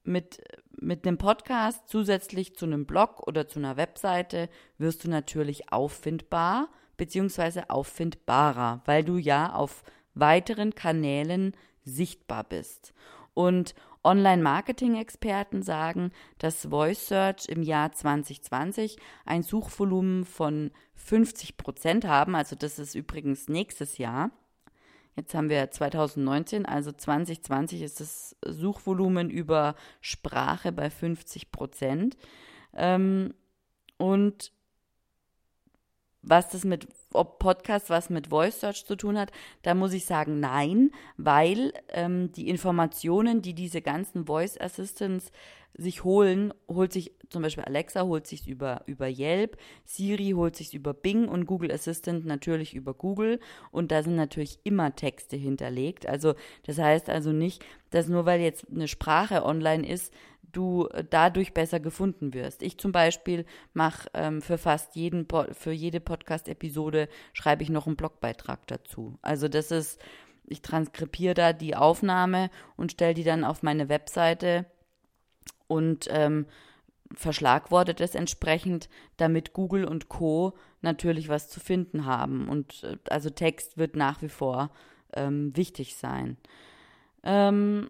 mit, 0.03 0.41
mit 0.79 1.05
einem 1.05 1.17
Podcast 1.17 1.87
zusätzlich 1.87 2.55
zu 2.55 2.65
einem 2.65 2.85
Blog 2.85 3.25
oder 3.27 3.47
zu 3.47 3.59
einer 3.59 3.77
Webseite 3.77 4.49
wirst 4.77 5.03
du 5.03 5.09
natürlich 5.09 5.71
auffindbar 5.71 6.69
bzw. 6.97 7.63
auffindbarer, 7.67 8.81
weil 8.85 9.03
du 9.03 9.17
ja 9.17 9.53
auf 9.53 9.83
weiteren 10.13 10.75
Kanälen 10.75 11.55
sichtbar 11.83 12.43
bist. 12.43 12.93
Und 13.33 13.73
Online-Marketing-Experten 14.03 15.63
sagen, 15.63 16.11
dass 16.37 16.67
Voice 16.67 17.07
Search 17.07 17.47
im 17.47 17.63
Jahr 17.63 17.91
2020 17.91 18.97
ein 19.25 19.43
Suchvolumen 19.43 20.25
von 20.25 20.71
50 20.95 21.57
Prozent 21.57 22.05
haben. 22.05 22.35
Also 22.35 22.55
das 22.55 22.79
ist 22.79 22.95
übrigens 22.95 23.47
nächstes 23.47 23.97
Jahr. 23.97 24.31
Jetzt 25.15 25.35
haben 25.35 25.49
wir 25.49 25.69
2019, 25.69 26.65
also 26.65 26.91
2020 26.91 27.81
ist 27.81 27.99
das 27.99 28.35
Suchvolumen 28.45 29.29
über 29.29 29.75
Sprache 30.01 30.71
bei 30.71 30.89
50 30.89 31.51
Prozent. 31.51 32.17
Ähm, 32.73 33.33
und 33.97 34.51
was 36.23 36.49
das 36.49 36.63
mit, 36.63 36.87
ob 37.13 37.39
Podcast 37.39 37.89
was 37.89 38.09
mit 38.09 38.27
Voice 38.27 38.59
Search 38.59 38.85
zu 38.85 38.95
tun 38.95 39.17
hat, 39.17 39.31
da 39.61 39.73
muss 39.73 39.93
ich 39.93 40.05
sagen, 40.05 40.39
nein, 40.39 40.91
weil 41.17 41.73
ähm, 41.89 42.31
die 42.31 42.49
Informationen, 42.49 43.41
die 43.41 43.53
diese 43.53 43.81
ganzen 43.81 44.25
Voice 44.25 44.59
Assistants 44.59 45.31
sich 45.75 46.03
holen, 46.03 46.53
holt 46.67 46.93
sich 46.93 47.13
zum 47.29 47.41
Beispiel 47.41 47.63
Alexa 47.63 48.03
holt 48.03 48.27
sich 48.27 48.47
über, 48.47 48.83
über 48.85 49.07
Yelp, 49.07 49.57
Siri 49.85 50.33
holt 50.35 50.55
sich 50.55 50.73
über 50.73 50.93
Bing 50.93 51.27
und 51.27 51.47
Google 51.47 51.71
Assistant 51.71 52.25
natürlich 52.25 52.75
über 52.75 52.93
Google 52.93 53.39
und 53.71 53.91
da 53.91 54.03
sind 54.03 54.15
natürlich 54.15 54.59
immer 54.63 54.95
Texte 54.95 55.35
hinterlegt. 55.35 56.07
Also 56.07 56.35
das 56.65 56.77
heißt 56.77 57.09
also 57.09 57.31
nicht, 57.31 57.65
dass 57.89 58.07
nur 58.07 58.25
weil 58.25 58.41
jetzt 58.41 58.67
eine 58.69 58.87
Sprache 58.87 59.43
online 59.43 59.87
ist, 59.87 60.13
du 60.53 60.87
dadurch 61.09 61.53
besser 61.53 61.79
gefunden 61.79 62.33
wirst. 62.33 62.61
Ich 62.61 62.77
zum 62.77 62.91
Beispiel 62.91 63.45
mache 63.73 64.09
ähm, 64.13 64.41
für 64.41 64.57
fast 64.57 64.95
jeden 64.95 65.27
für 65.51 65.71
jede 65.71 65.99
Podcast-Episode 65.99 67.09
schreibe 67.33 67.63
ich 67.63 67.69
noch 67.69 67.87
einen 67.87 67.97
Blogbeitrag 67.97 68.65
dazu. 68.67 69.17
Also 69.21 69.47
das 69.47 69.71
ist, 69.71 69.99
ich 70.45 70.61
transkribiere 70.61 71.33
da 71.33 71.53
die 71.53 71.75
Aufnahme 71.75 72.49
und 72.77 72.91
stelle 72.93 73.13
die 73.13 73.23
dann 73.23 73.43
auf 73.43 73.63
meine 73.63 73.89
Webseite 73.89 74.65
und 75.67 76.07
ähm, 76.09 76.45
verschlagwortet 77.15 78.01
es 78.01 78.15
entsprechend, 78.15 78.89
damit 79.17 79.53
Google 79.53 79.85
und 79.85 80.09
Co. 80.09 80.53
natürlich 80.81 81.29
was 81.29 81.49
zu 81.49 81.59
finden 81.59 82.05
haben. 82.05 82.47
Und 82.47 82.83
äh, 82.83 82.97
also 83.09 83.29
Text 83.29 83.77
wird 83.77 83.95
nach 83.95 84.21
wie 84.21 84.29
vor 84.29 84.71
ähm, 85.13 85.55
wichtig 85.55 85.95
sein. 85.95 86.37
Ähm, 87.23 87.89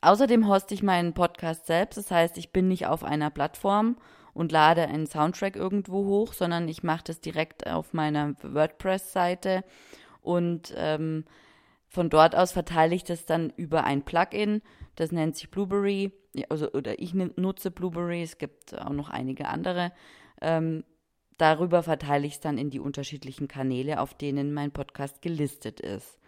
außerdem 0.00 0.48
hoste 0.48 0.74
ich 0.74 0.82
meinen 0.82 1.14
Podcast 1.14 1.66
selbst, 1.66 1.96
das 1.96 2.10
heißt, 2.10 2.38
ich 2.38 2.52
bin 2.52 2.68
nicht 2.68 2.86
auf 2.86 3.04
einer 3.04 3.30
Plattform 3.30 3.96
und 4.34 4.52
lade 4.52 4.86
einen 4.86 5.06
Soundtrack 5.06 5.56
irgendwo 5.56 6.04
hoch, 6.04 6.32
sondern 6.32 6.68
ich 6.68 6.82
mache 6.82 7.04
das 7.04 7.20
direkt 7.20 7.66
auf 7.66 7.92
meiner 7.92 8.34
WordPress-Seite. 8.42 9.64
Und 10.22 10.72
ähm, 10.76 11.24
von 11.88 12.08
dort 12.08 12.36
aus 12.36 12.52
verteile 12.52 12.94
ich 12.94 13.04
das 13.04 13.26
dann 13.26 13.50
über 13.56 13.84
ein 13.84 14.04
Plugin, 14.04 14.62
das 14.96 15.12
nennt 15.12 15.36
sich 15.36 15.50
Blueberry. 15.50 16.12
Also 16.48 16.70
oder 16.70 17.00
ich 17.00 17.14
nutze 17.14 17.72
Blueberry, 17.72 18.22
es 18.22 18.38
gibt 18.38 18.78
auch 18.78 18.92
noch 18.92 19.10
einige 19.10 19.48
andere. 19.48 19.92
Ähm, 20.40 20.84
darüber 21.38 21.82
verteile 21.82 22.26
ich 22.26 22.34
es 22.34 22.40
dann 22.40 22.58
in 22.58 22.70
die 22.70 22.78
unterschiedlichen 22.78 23.48
Kanäle, 23.48 24.00
auf 24.00 24.14
denen 24.14 24.54
mein 24.54 24.70
Podcast 24.70 25.22
gelistet 25.22 25.80
ist. 25.80 26.19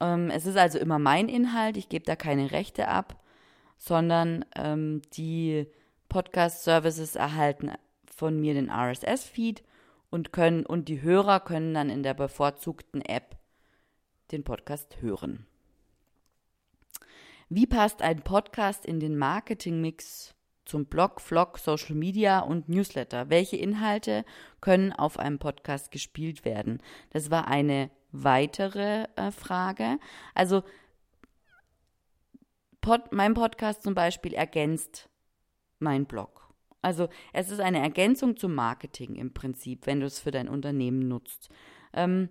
Ähm, 0.00 0.30
es 0.30 0.46
ist 0.46 0.56
also 0.56 0.78
immer 0.78 0.98
mein 0.98 1.28
Inhalt, 1.28 1.76
ich 1.76 1.88
gebe 1.88 2.04
da 2.04 2.16
keine 2.16 2.50
Rechte 2.50 2.88
ab, 2.88 3.22
sondern 3.76 4.44
ähm, 4.56 5.02
die 5.12 5.66
Podcast-Services 6.08 7.16
erhalten 7.16 7.72
von 8.14 8.40
mir 8.40 8.54
den 8.54 8.70
RSS-Feed 8.70 9.62
und 10.10 10.32
können 10.32 10.66
und 10.66 10.88
die 10.88 11.02
Hörer 11.02 11.40
können 11.40 11.74
dann 11.74 11.88
in 11.88 12.02
der 12.02 12.14
bevorzugten 12.14 13.00
App 13.02 13.36
den 14.32 14.44
Podcast 14.44 15.00
hören. 15.00 15.46
Wie 17.48 17.66
passt 17.66 18.02
ein 18.02 18.22
Podcast 18.22 18.86
in 18.86 19.00
den 19.00 19.16
Marketingmix 19.16 20.34
zum 20.64 20.86
Blog, 20.86 21.20
Vlog, 21.20 21.58
Social 21.58 21.96
Media 21.96 22.40
und 22.40 22.68
Newsletter? 22.68 23.28
Welche 23.28 23.56
Inhalte 23.56 24.24
können 24.60 24.92
auf 24.92 25.18
einem 25.18 25.38
Podcast 25.38 25.90
gespielt 25.90 26.44
werden? 26.44 26.80
Das 27.10 27.30
war 27.30 27.48
eine 27.48 27.90
weitere 28.12 29.06
äh, 29.16 29.30
Frage. 29.30 29.98
Also 30.34 30.62
Pod, 32.80 33.12
mein 33.12 33.34
Podcast 33.34 33.82
zum 33.82 33.94
Beispiel 33.94 34.32
ergänzt 34.32 35.08
mein 35.78 36.06
Blog. 36.06 36.48
Also 36.82 37.08
es 37.32 37.50
ist 37.50 37.60
eine 37.60 37.80
Ergänzung 37.80 38.36
zum 38.36 38.54
Marketing 38.54 39.16
im 39.16 39.34
Prinzip, 39.34 39.86
wenn 39.86 40.00
du 40.00 40.06
es 40.06 40.18
für 40.18 40.30
dein 40.30 40.48
Unternehmen 40.48 41.08
nutzt. 41.08 41.50
Ähm, 41.92 42.30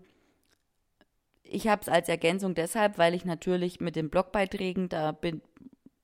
ich 1.43 1.67
habe 1.67 1.81
es 1.81 1.89
als 1.89 2.09
Ergänzung 2.09 2.55
deshalb, 2.55 2.97
weil 2.97 3.13
ich 3.13 3.25
natürlich 3.25 3.79
mit 3.79 3.95
den 3.95 4.09
Blogbeiträgen, 4.09 4.89
da 4.89 5.11
bin, 5.11 5.41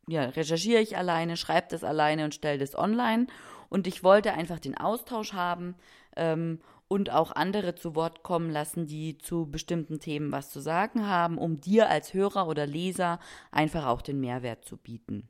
ja, 0.07 0.23
recherchiere 0.25 0.81
ich 0.81 0.97
alleine, 0.97 1.37
schreibe 1.37 1.67
das 1.69 1.83
alleine 1.83 2.25
und 2.25 2.35
stelle 2.35 2.59
das 2.59 2.75
online. 2.75 3.27
Und 3.69 3.87
ich 3.87 4.03
wollte 4.03 4.33
einfach 4.33 4.59
den 4.59 4.77
Austausch 4.77 5.33
haben 5.33 5.75
ähm, 6.15 6.59
und 6.87 7.11
auch 7.11 7.31
andere 7.31 7.75
zu 7.75 7.95
Wort 7.95 8.23
kommen 8.23 8.51
lassen, 8.51 8.85
die 8.85 9.17
zu 9.17 9.49
bestimmten 9.49 9.99
Themen 9.99 10.31
was 10.31 10.51
zu 10.51 10.59
sagen 10.59 11.07
haben, 11.07 11.37
um 11.37 11.59
dir 11.59 11.89
als 11.89 12.13
Hörer 12.13 12.47
oder 12.47 12.67
Leser 12.67 13.19
einfach 13.51 13.85
auch 13.85 14.01
den 14.01 14.19
Mehrwert 14.19 14.65
zu 14.65 14.77
bieten. 14.77 15.27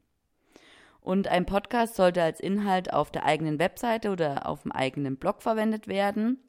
Und 0.99 1.27
ein 1.27 1.45
Podcast 1.45 1.95
sollte 1.95 2.23
als 2.23 2.39
Inhalt 2.39 2.91
auf 2.91 3.11
der 3.11 3.25
eigenen 3.25 3.59
Webseite 3.59 4.09
oder 4.09 4.49
auf 4.49 4.63
dem 4.63 4.71
eigenen 4.71 5.17
Blog 5.17 5.43
verwendet 5.43 5.87
werden. 5.87 6.39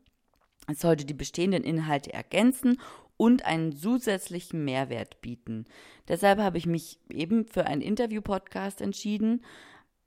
Es 0.67 0.81
sollte 0.81 1.05
die 1.05 1.15
bestehenden 1.15 1.63
Inhalte 1.63 2.13
ergänzen 2.13 2.81
und 3.17 3.45
einen 3.45 3.73
zusätzlichen 3.73 4.65
Mehrwert 4.65 5.21
bieten. 5.21 5.67
Deshalb 6.09 6.39
habe 6.39 6.59
ich 6.59 6.67
mich 6.67 6.99
eben 7.11 7.47
für 7.47 7.67
einen 7.67 7.83
Interview-Podcast 7.83 8.81
entschieden 8.81 9.45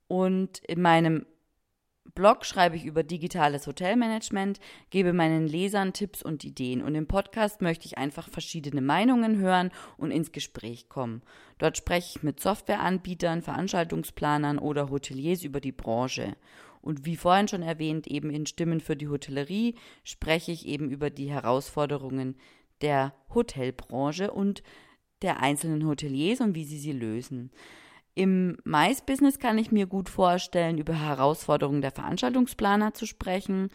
und 0.07 0.59
in 0.67 0.81
meinem 0.81 1.25
Blog 2.15 2.45
schreibe 2.45 2.75
ich 2.75 2.85
über 2.85 3.03
digitales 3.03 3.67
Hotelmanagement, 3.67 4.59
gebe 4.89 5.13
meinen 5.13 5.47
Lesern 5.47 5.93
Tipps 5.93 6.23
und 6.23 6.43
Ideen 6.43 6.81
und 6.81 6.95
im 6.95 7.07
Podcast 7.07 7.61
möchte 7.61 7.85
ich 7.85 7.97
einfach 7.97 8.29
verschiedene 8.29 8.81
Meinungen 8.81 9.37
hören 9.37 9.71
und 9.97 10.11
ins 10.11 10.31
Gespräch 10.31 10.89
kommen. 10.89 11.21
Dort 11.57 11.77
spreche 11.77 12.17
ich 12.17 12.23
mit 12.23 12.39
Softwareanbietern, 12.39 13.41
Veranstaltungsplanern 13.41 14.59
oder 14.59 14.89
Hoteliers 14.89 15.43
über 15.43 15.59
die 15.59 15.71
Branche. 15.71 16.35
Und 16.81 17.05
wie 17.05 17.17
vorhin 17.17 17.47
schon 17.47 17.61
erwähnt, 17.61 18.07
eben 18.07 18.29
in 18.29 18.45
Stimmen 18.45 18.79
für 18.79 18.95
die 18.95 19.09
Hotellerie 19.09 19.75
spreche 20.03 20.51
ich 20.51 20.67
eben 20.67 20.89
über 20.89 21.09
die 21.09 21.29
Herausforderungen 21.29 22.37
der 22.81 23.13
Hotelbranche 23.33 24.31
und 24.31 24.63
der 25.21 25.41
einzelnen 25.41 25.85
Hoteliers 25.85 26.39
und 26.39 26.55
wie 26.55 26.63
sie 26.63 26.79
sie 26.79 26.93
lösen. 26.93 27.51
Im 28.19 28.57
Mais-Business 28.65 29.39
kann 29.39 29.57
ich 29.57 29.71
mir 29.71 29.85
gut 29.85 30.09
vorstellen, 30.09 30.77
über 30.77 30.91
Herausforderungen 30.91 31.81
der 31.81 31.91
Veranstaltungsplaner 31.91 32.93
zu 32.93 33.05
sprechen. 33.05 33.69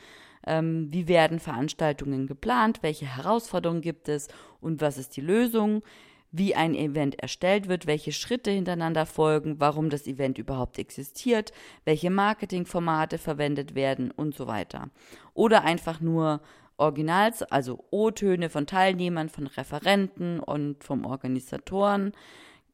Ähm, 0.47 0.89
wie 0.91 1.09
werden 1.09 1.39
Veranstaltungen 1.39 2.27
geplant? 2.27 2.83
Welche 2.83 3.07
Herausforderungen 3.07 3.81
gibt 3.81 4.07
es? 4.11 4.29
Und 4.61 4.83
was 4.83 4.99
ist 4.99 5.17
die 5.17 5.23
Lösung? 5.23 5.83
Wie 6.31 6.55
ein 6.55 6.75
Event 6.75 7.19
erstellt 7.21 7.69
wird, 7.69 7.87
welche 7.87 8.13
Schritte 8.13 8.51
hintereinander 8.51 9.07
folgen, 9.07 9.61
warum 9.61 9.89
das 9.89 10.07
Event 10.07 10.37
überhaupt 10.37 10.79
existiert, 10.79 11.53
welche 11.87 12.11
Marketingformate 12.11 13.17
verwendet 13.17 13.75
werden 13.75 14.11
und 14.11 14.35
so 14.35 14.47
weiter. 14.47 14.91
Oder 15.33 15.65
einfach 15.65 16.03
nur 16.03 16.43
Originals, 16.77 17.43
also 17.45 17.83
O-Töne 17.91 18.51
von 18.51 18.67
Teilnehmern, 18.67 19.31
von 19.31 19.47
Referenten 19.47 20.39
und 20.39 20.85
vom 20.85 21.07
Organisatoren. 21.07 22.13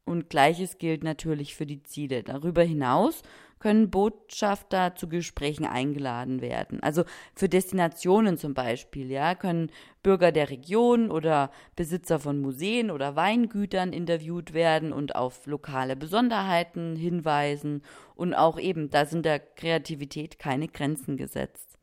Und 0.04 0.30
gleiches 0.30 0.78
gilt 0.78 1.04
natürlich 1.04 1.54
für 1.54 1.66
die 1.66 1.82
Ziele. 1.82 2.22
Darüber 2.22 2.62
hinaus 2.62 3.22
können 3.60 3.90
Botschafter 3.90 4.96
zu 4.96 5.08
Gesprächen 5.08 5.66
eingeladen 5.66 6.40
werden. 6.40 6.82
Also 6.82 7.04
für 7.34 7.48
Destinationen 7.48 8.38
zum 8.38 8.54
Beispiel, 8.54 9.10
ja, 9.10 9.34
können 9.34 9.70
Bürger 10.02 10.32
der 10.32 10.48
Region 10.48 11.10
oder 11.10 11.50
Besitzer 11.76 12.18
von 12.18 12.40
Museen 12.40 12.90
oder 12.90 13.16
Weingütern 13.16 13.92
interviewt 13.92 14.54
werden 14.54 14.92
und 14.92 15.14
auf 15.14 15.46
lokale 15.46 15.94
Besonderheiten 15.94 16.96
hinweisen. 16.96 17.82
Und 18.14 18.34
auch 18.34 18.58
eben, 18.58 18.88
da 18.88 19.04
sind 19.04 19.26
der 19.26 19.38
Kreativität 19.38 20.38
keine 20.38 20.66
Grenzen 20.66 21.18
gesetzt. 21.18 21.78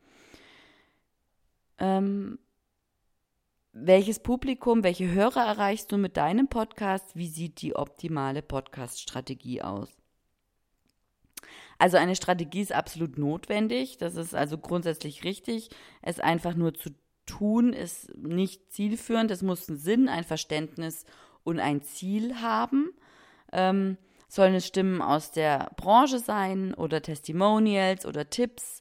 Ähm, 1.78 2.40
welches 3.80 4.18
Publikum, 4.18 4.82
welche 4.82 5.10
Hörer 5.10 5.44
erreichst 5.44 5.92
du 5.92 5.98
mit 5.98 6.16
deinem 6.16 6.48
Podcast? 6.48 7.14
Wie 7.14 7.28
sieht 7.28 7.62
die 7.62 7.76
optimale 7.76 8.42
Podcast-Strategie 8.42 9.62
aus? 9.62 9.88
Also 11.78 11.96
eine 11.96 12.16
Strategie 12.16 12.60
ist 12.60 12.72
absolut 12.72 13.18
notwendig. 13.18 13.98
Das 13.98 14.16
ist 14.16 14.34
also 14.34 14.58
grundsätzlich 14.58 15.22
richtig. 15.24 15.70
Es 16.02 16.18
einfach 16.18 16.54
nur 16.54 16.74
zu 16.74 16.90
tun 17.26 17.72
ist 17.72 18.16
nicht 18.16 18.72
zielführend. 18.72 19.30
Es 19.30 19.42
muss 19.42 19.68
einen 19.68 19.78
Sinn, 19.78 20.08
ein 20.08 20.24
Verständnis 20.24 21.04
und 21.44 21.60
ein 21.60 21.82
Ziel 21.82 22.40
haben. 22.40 22.90
Ähm, 23.52 23.96
sollen 24.28 24.54
es 24.54 24.66
Stimmen 24.66 25.00
aus 25.00 25.30
der 25.30 25.70
Branche 25.76 26.18
sein 26.18 26.74
oder 26.74 27.00
Testimonials 27.00 28.06
oder 28.06 28.28
Tipps? 28.28 28.80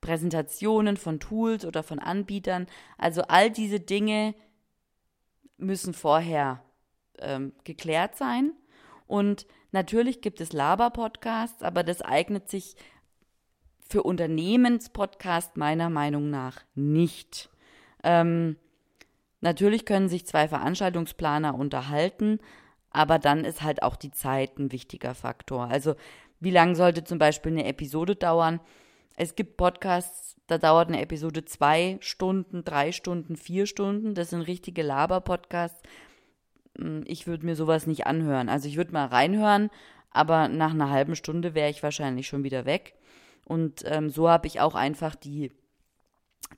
Präsentationen 0.00 0.96
von 0.96 1.20
Tools 1.20 1.64
oder 1.64 1.82
von 1.82 1.98
Anbietern. 1.98 2.66
Also 2.98 3.22
all 3.22 3.50
diese 3.50 3.80
Dinge 3.80 4.34
müssen 5.58 5.94
vorher 5.94 6.62
ähm, 7.18 7.52
geklärt 7.64 8.16
sein. 8.16 8.52
Und 9.06 9.46
natürlich 9.72 10.20
gibt 10.20 10.40
es 10.40 10.52
Laber-Podcasts, 10.52 11.62
aber 11.62 11.82
das 11.82 12.02
eignet 12.02 12.48
sich 12.48 12.76
für 13.88 14.02
Unternehmenspodcast 14.02 15.56
meiner 15.56 15.90
Meinung 15.90 16.28
nach 16.28 16.62
nicht. 16.74 17.50
Ähm, 18.02 18.56
natürlich 19.40 19.86
können 19.86 20.08
sich 20.08 20.26
zwei 20.26 20.48
Veranstaltungsplaner 20.48 21.54
unterhalten, 21.54 22.40
aber 22.90 23.18
dann 23.18 23.44
ist 23.44 23.62
halt 23.62 23.82
auch 23.82 23.96
die 23.96 24.10
Zeit 24.10 24.58
ein 24.58 24.72
wichtiger 24.72 25.14
Faktor. 25.14 25.68
Also 25.68 25.94
wie 26.40 26.50
lange 26.50 26.74
sollte 26.74 27.04
zum 27.04 27.18
Beispiel 27.18 27.52
eine 27.52 27.66
Episode 27.66 28.16
dauern? 28.16 28.60
Es 29.16 29.34
gibt 29.34 29.56
Podcasts, 29.56 30.36
da 30.46 30.58
dauert 30.58 30.88
eine 30.88 31.00
Episode 31.00 31.44
zwei 31.44 31.96
Stunden, 32.00 32.64
drei 32.64 32.92
Stunden, 32.92 33.36
vier 33.36 33.66
Stunden. 33.66 34.14
Das 34.14 34.30
sind 34.30 34.42
richtige 34.42 34.82
Laber-Podcasts. 34.82 35.82
Hm, 36.78 37.02
ich 37.06 37.26
würde 37.26 37.46
mir 37.46 37.56
sowas 37.56 37.86
nicht 37.86 38.06
anhören. 38.06 38.48
Also 38.50 38.68
ich 38.68 38.76
würde 38.76 38.92
mal 38.92 39.06
reinhören, 39.06 39.70
aber 40.10 40.48
nach 40.48 40.72
einer 40.72 40.90
halben 40.90 41.16
Stunde 41.16 41.54
wäre 41.54 41.70
ich 41.70 41.82
wahrscheinlich 41.82 42.26
schon 42.26 42.44
wieder 42.44 42.66
weg. 42.66 42.94
Und 43.46 43.82
ähm, 43.86 44.10
so 44.10 44.28
habe 44.28 44.46
ich 44.46 44.60
auch 44.60 44.74
einfach 44.74 45.14
die 45.14 45.50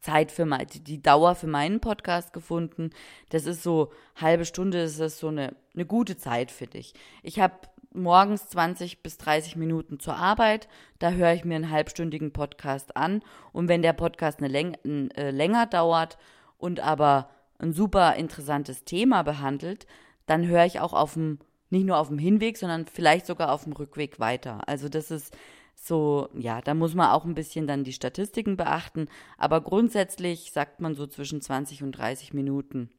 Zeit 0.00 0.32
für 0.32 0.44
mein, 0.44 0.66
die 0.66 1.02
Dauer 1.02 1.34
für 1.34 1.46
meinen 1.46 1.80
Podcast 1.80 2.32
gefunden. 2.32 2.90
Das 3.30 3.46
ist 3.46 3.62
so 3.62 3.92
halbe 4.16 4.44
Stunde, 4.44 4.82
das 4.82 4.98
ist 4.98 5.18
so 5.18 5.28
eine, 5.28 5.54
eine 5.74 5.86
gute 5.86 6.16
Zeit 6.16 6.50
für 6.50 6.66
dich. 6.66 6.92
Ich 7.22 7.40
habe 7.40 7.54
morgens 7.92 8.48
20 8.48 9.02
bis 9.02 9.18
30 9.18 9.56
Minuten 9.56 9.98
zur 10.00 10.16
Arbeit. 10.16 10.68
Da 10.98 11.10
höre 11.12 11.32
ich 11.32 11.44
mir 11.44 11.56
einen 11.56 11.70
halbstündigen 11.70 12.32
Podcast 12.32 12.96
an. 12.96 13.22
Und 13.52 13.68
wenn 13.68 13.82
der 13.82 13.92
Podcast 13.92 14.38
eine 14.38 14.48
Läng 14.48 14.74
äh, 14.84 15.30
länger 15.30 15.66
dauert 15.66 16.18
und 16.58 16.80
aber 16.80 17.30
ein 17.58 17.72
super 17.72 18.14
interessantes 18.16 18.84
Thema 18.84 19.22
behandelt, 19.22 19.86
dann 20.26 20.46
höre 20.46 20.64
ich 20.64 20.80
auch 20.80 20.92
auf 20.92 21.14
dem, 21.14 21.38
nicht 21.70 21.86
nur 21.86 21.98
auf 21.98 22.08
dem 22.08 22.18
Hinweg, 22.18 22.56
sondern 22.56 22.86
vielleicht 22.86 23.26
sogar 23.26 23.52
auf 23.52 23.64
dem 23.64 23.72
Rückweg 23.72 24.20
weiter. 24.20 24.68
Also 24.68 24.88
das 24.88 25.10
ist 25.10 25.36
so, 25.74 26.28
ja, 26.34 26.60
da 26.60 26.74
muss 26.74 26.94
man 26.94 27.10
auch 27.10 27.24
ein 27.24 27.34
bisschen 27.34 27.66
dann 27.66 27.84
die 27.84 27.92
Statistiken 27.92 28.56
beachten. 28.56 29.08
Aber 29.36 29.60
grundsätzlich 29.60 30.52
sagt 30.52 30.80
man 30.80 30.94
so 30.94 31.06
zwischen 31.06 31.40
20 31.40 31.82
und 31.82 31.92
30 31.92 32.34
Minuten 32.34 32.90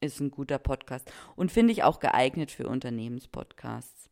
ist 0.00 0.20
ein 0.20 0.30
guter 0.30 0.58
Podcast. 0.58 1.12
Und 1.36 1.52
finde 1.52 1.72
ich 1.72 1.82
auch 1.82 2.00
geeignet 2.00 2.50
für 2.50 2.68
Unternehmenspodcasts. 2.68 4.09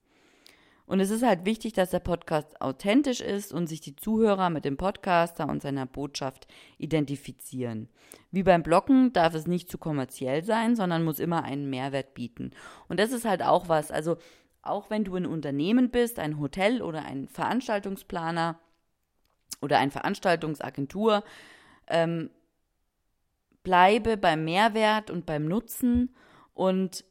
Und 0.89 1.01
es 1.01 1.11
ist 1.11 1.23
halt 1.23 1.45
wichtig, 1.45 1.75
dass 1.75 1.91
der 1.91 1.99
Podcast 1.99 2.63
authentisch 2.63 3.21
ist 3.21 3.53
und 3.53 3.67
sich 3.67 3.83
die 3.83 3.95
Zuhörer 3.95 4.49
mit 4.49 4.65
dem 4.65 4.79
Podcaster 4.79 5.47
und 5.47 5.61
seiner 5.61 5.85
Botschaft 5.85 6.49
identifizieren. 6.79 7.91
Wie 8.31 8.43
beim 8.43 8.63
Bloggen 8.63 9.13
darf 9.13 9.35
es 9.35 9.47
nicht 9.47 9.71
zu 9.71 9.77
kommerziell 9.77 10.43
sein, 10.45 10.77
sondern 10.77 11.05
muss 11.05 11.19
immer 11.19 11.45
einen 11.45 11.69
Mehrwert 11.69 12.15
bieten. 12.15 12.53
Und 12.89 12.99
das 12.99 13.13
ist 13.13 13.27
halt 13.27 13.43
auch 13.43 13.69
was. 13.69 13.91
Also 13.91 14.17
auch 14.63 14.89
wenn 14.89 15.05
du 15.05 15.15
ein 15.17 15.27
Unternehmen 15.27 15.91
bist, 15.91 16.19
ein 16.19 16.41
Hotel 16.41 16.81
oder 16.81 17.05
ein 17.05 17.29
Veranstaltungsplaner 17.29 18.59
oder 19.61 19.79
eine 19.81 19.91
Veranstaltungsagentur, 19.91 21.23
ähm, 21.89 22.31
bleibe 23.63 24.17
beim 24.17 24.43
Mehrwert 24.47 25.11
und 25.11 25.27
beim 25.27 25.45
Nutzen 25.45 26.15
und 26.55 27.05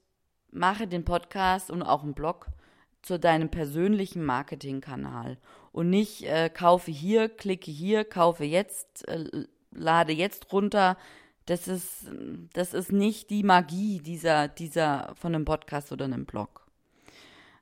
mache 0.49 0.87
den 0.87 1.05
Podcast 1.05 1.69
und 1.69 1.83
auch 1.83 2.01
einen 2.01 2.15
Blog 2.15 2.47
zu 3.01 3.19
deinem 3.19 3.49
persönlichen 3.49 4.23
Marketingkanal 4.25 5.37
und 5.71 5.89
nicht 5.89 6.23
äh, 6.23 6.49
kaufe 6.49 6.91
hier, 6.91 7.29
klicke 7.29 7.71
hier, 7.71 8.03
kaufe 8.03 8.43
jetzt, 8.43 9.07
äh, 9.07 9.45
lade 9.71 10.11
jetzt 10.11 10.51
runter. 10.51 10.97
Das 11.45 11.67
ist, 11.67 12.05
das 12.53 12.73
ist 12.73 12.91
nicht 12.91 13.29
die 13.29 13.43
Magie 13.43 13.99
dieser, 13.99 14.47
dieser 14.47 15.13
von 15.15 15.33
einem 15.33 15.45
Podcast 15.45 15.91
oder 15.91 16.05
einem 16.05 16.25
Blog. 16.25 16.67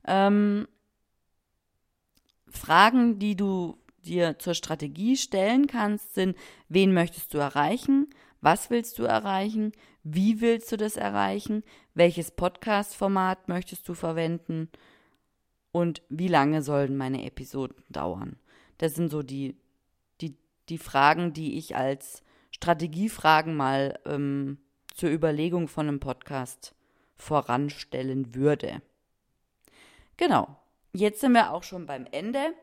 Ähm, 0.08 0.68
Fragen, 2.48 3.20
die 3.20 3.36
du 3.36 3.78
dir 4.06 4.40
zur 4.40 4.54
Strategie 4.54 5.18
stellen 5.18 5.68
kannst, 5.68 6.16
sind, 6.16 6.38
wen 6.70 6.94
möchtest 6.94 7.34
du 7.34 7.38
erreichen? 7.38 8.08
Was 8.42 8.70
willst 8.70 9.00
du 9.00 9.04
erreichen? 9.04 9.72
Wie 10.04 10.42
willst 10.42 10.72
du 10.72 10.78
das 10.78 10.98
erreichen? 10.98 11.64
Welches 11.94 12.32
Podcast-Format 12.32 13.50
möchtest 13.50 13.88
du 13.90 13.94
verwenden? 13.94 14.70
Und 15.76 16.04
wie 16.08 16.30
lange 16.30 16.62
sollen 16.62 16.96
meine 16.96 17.26
Episoden 17.26 17.76
dauern. 17.90 18.38
Das 18.78 18.96
sind 18.96 19.10
so 19.10 19.24
die, 19.24 19.58
die, 20.22 20.38
die 20.70 20.78
Fragen, 20.78 21.34
die 21.34 21.58
ich 21.58 21.76
als 21.76 22.24
Strategiefragen 22.52 23.58
mal 23.58 24.00
ähm, 24.06 24.58
zur 24.94 25.10
Überlegung 25.10 25.68
von 25.68 25.90
einem 25.90 26.00
Podcast 26.00 26.74
voranstellen 27.18 28.34
würde. 28.34 28.82
Genau, 30.16 30.56
jetzt 30.94 31.20
sind 31.20 31.34
wir 31.34 31.52
auch 31.52 31.64
schon 31.64 31.86
beim 31.86 32.08
Ende. 32.10 32.54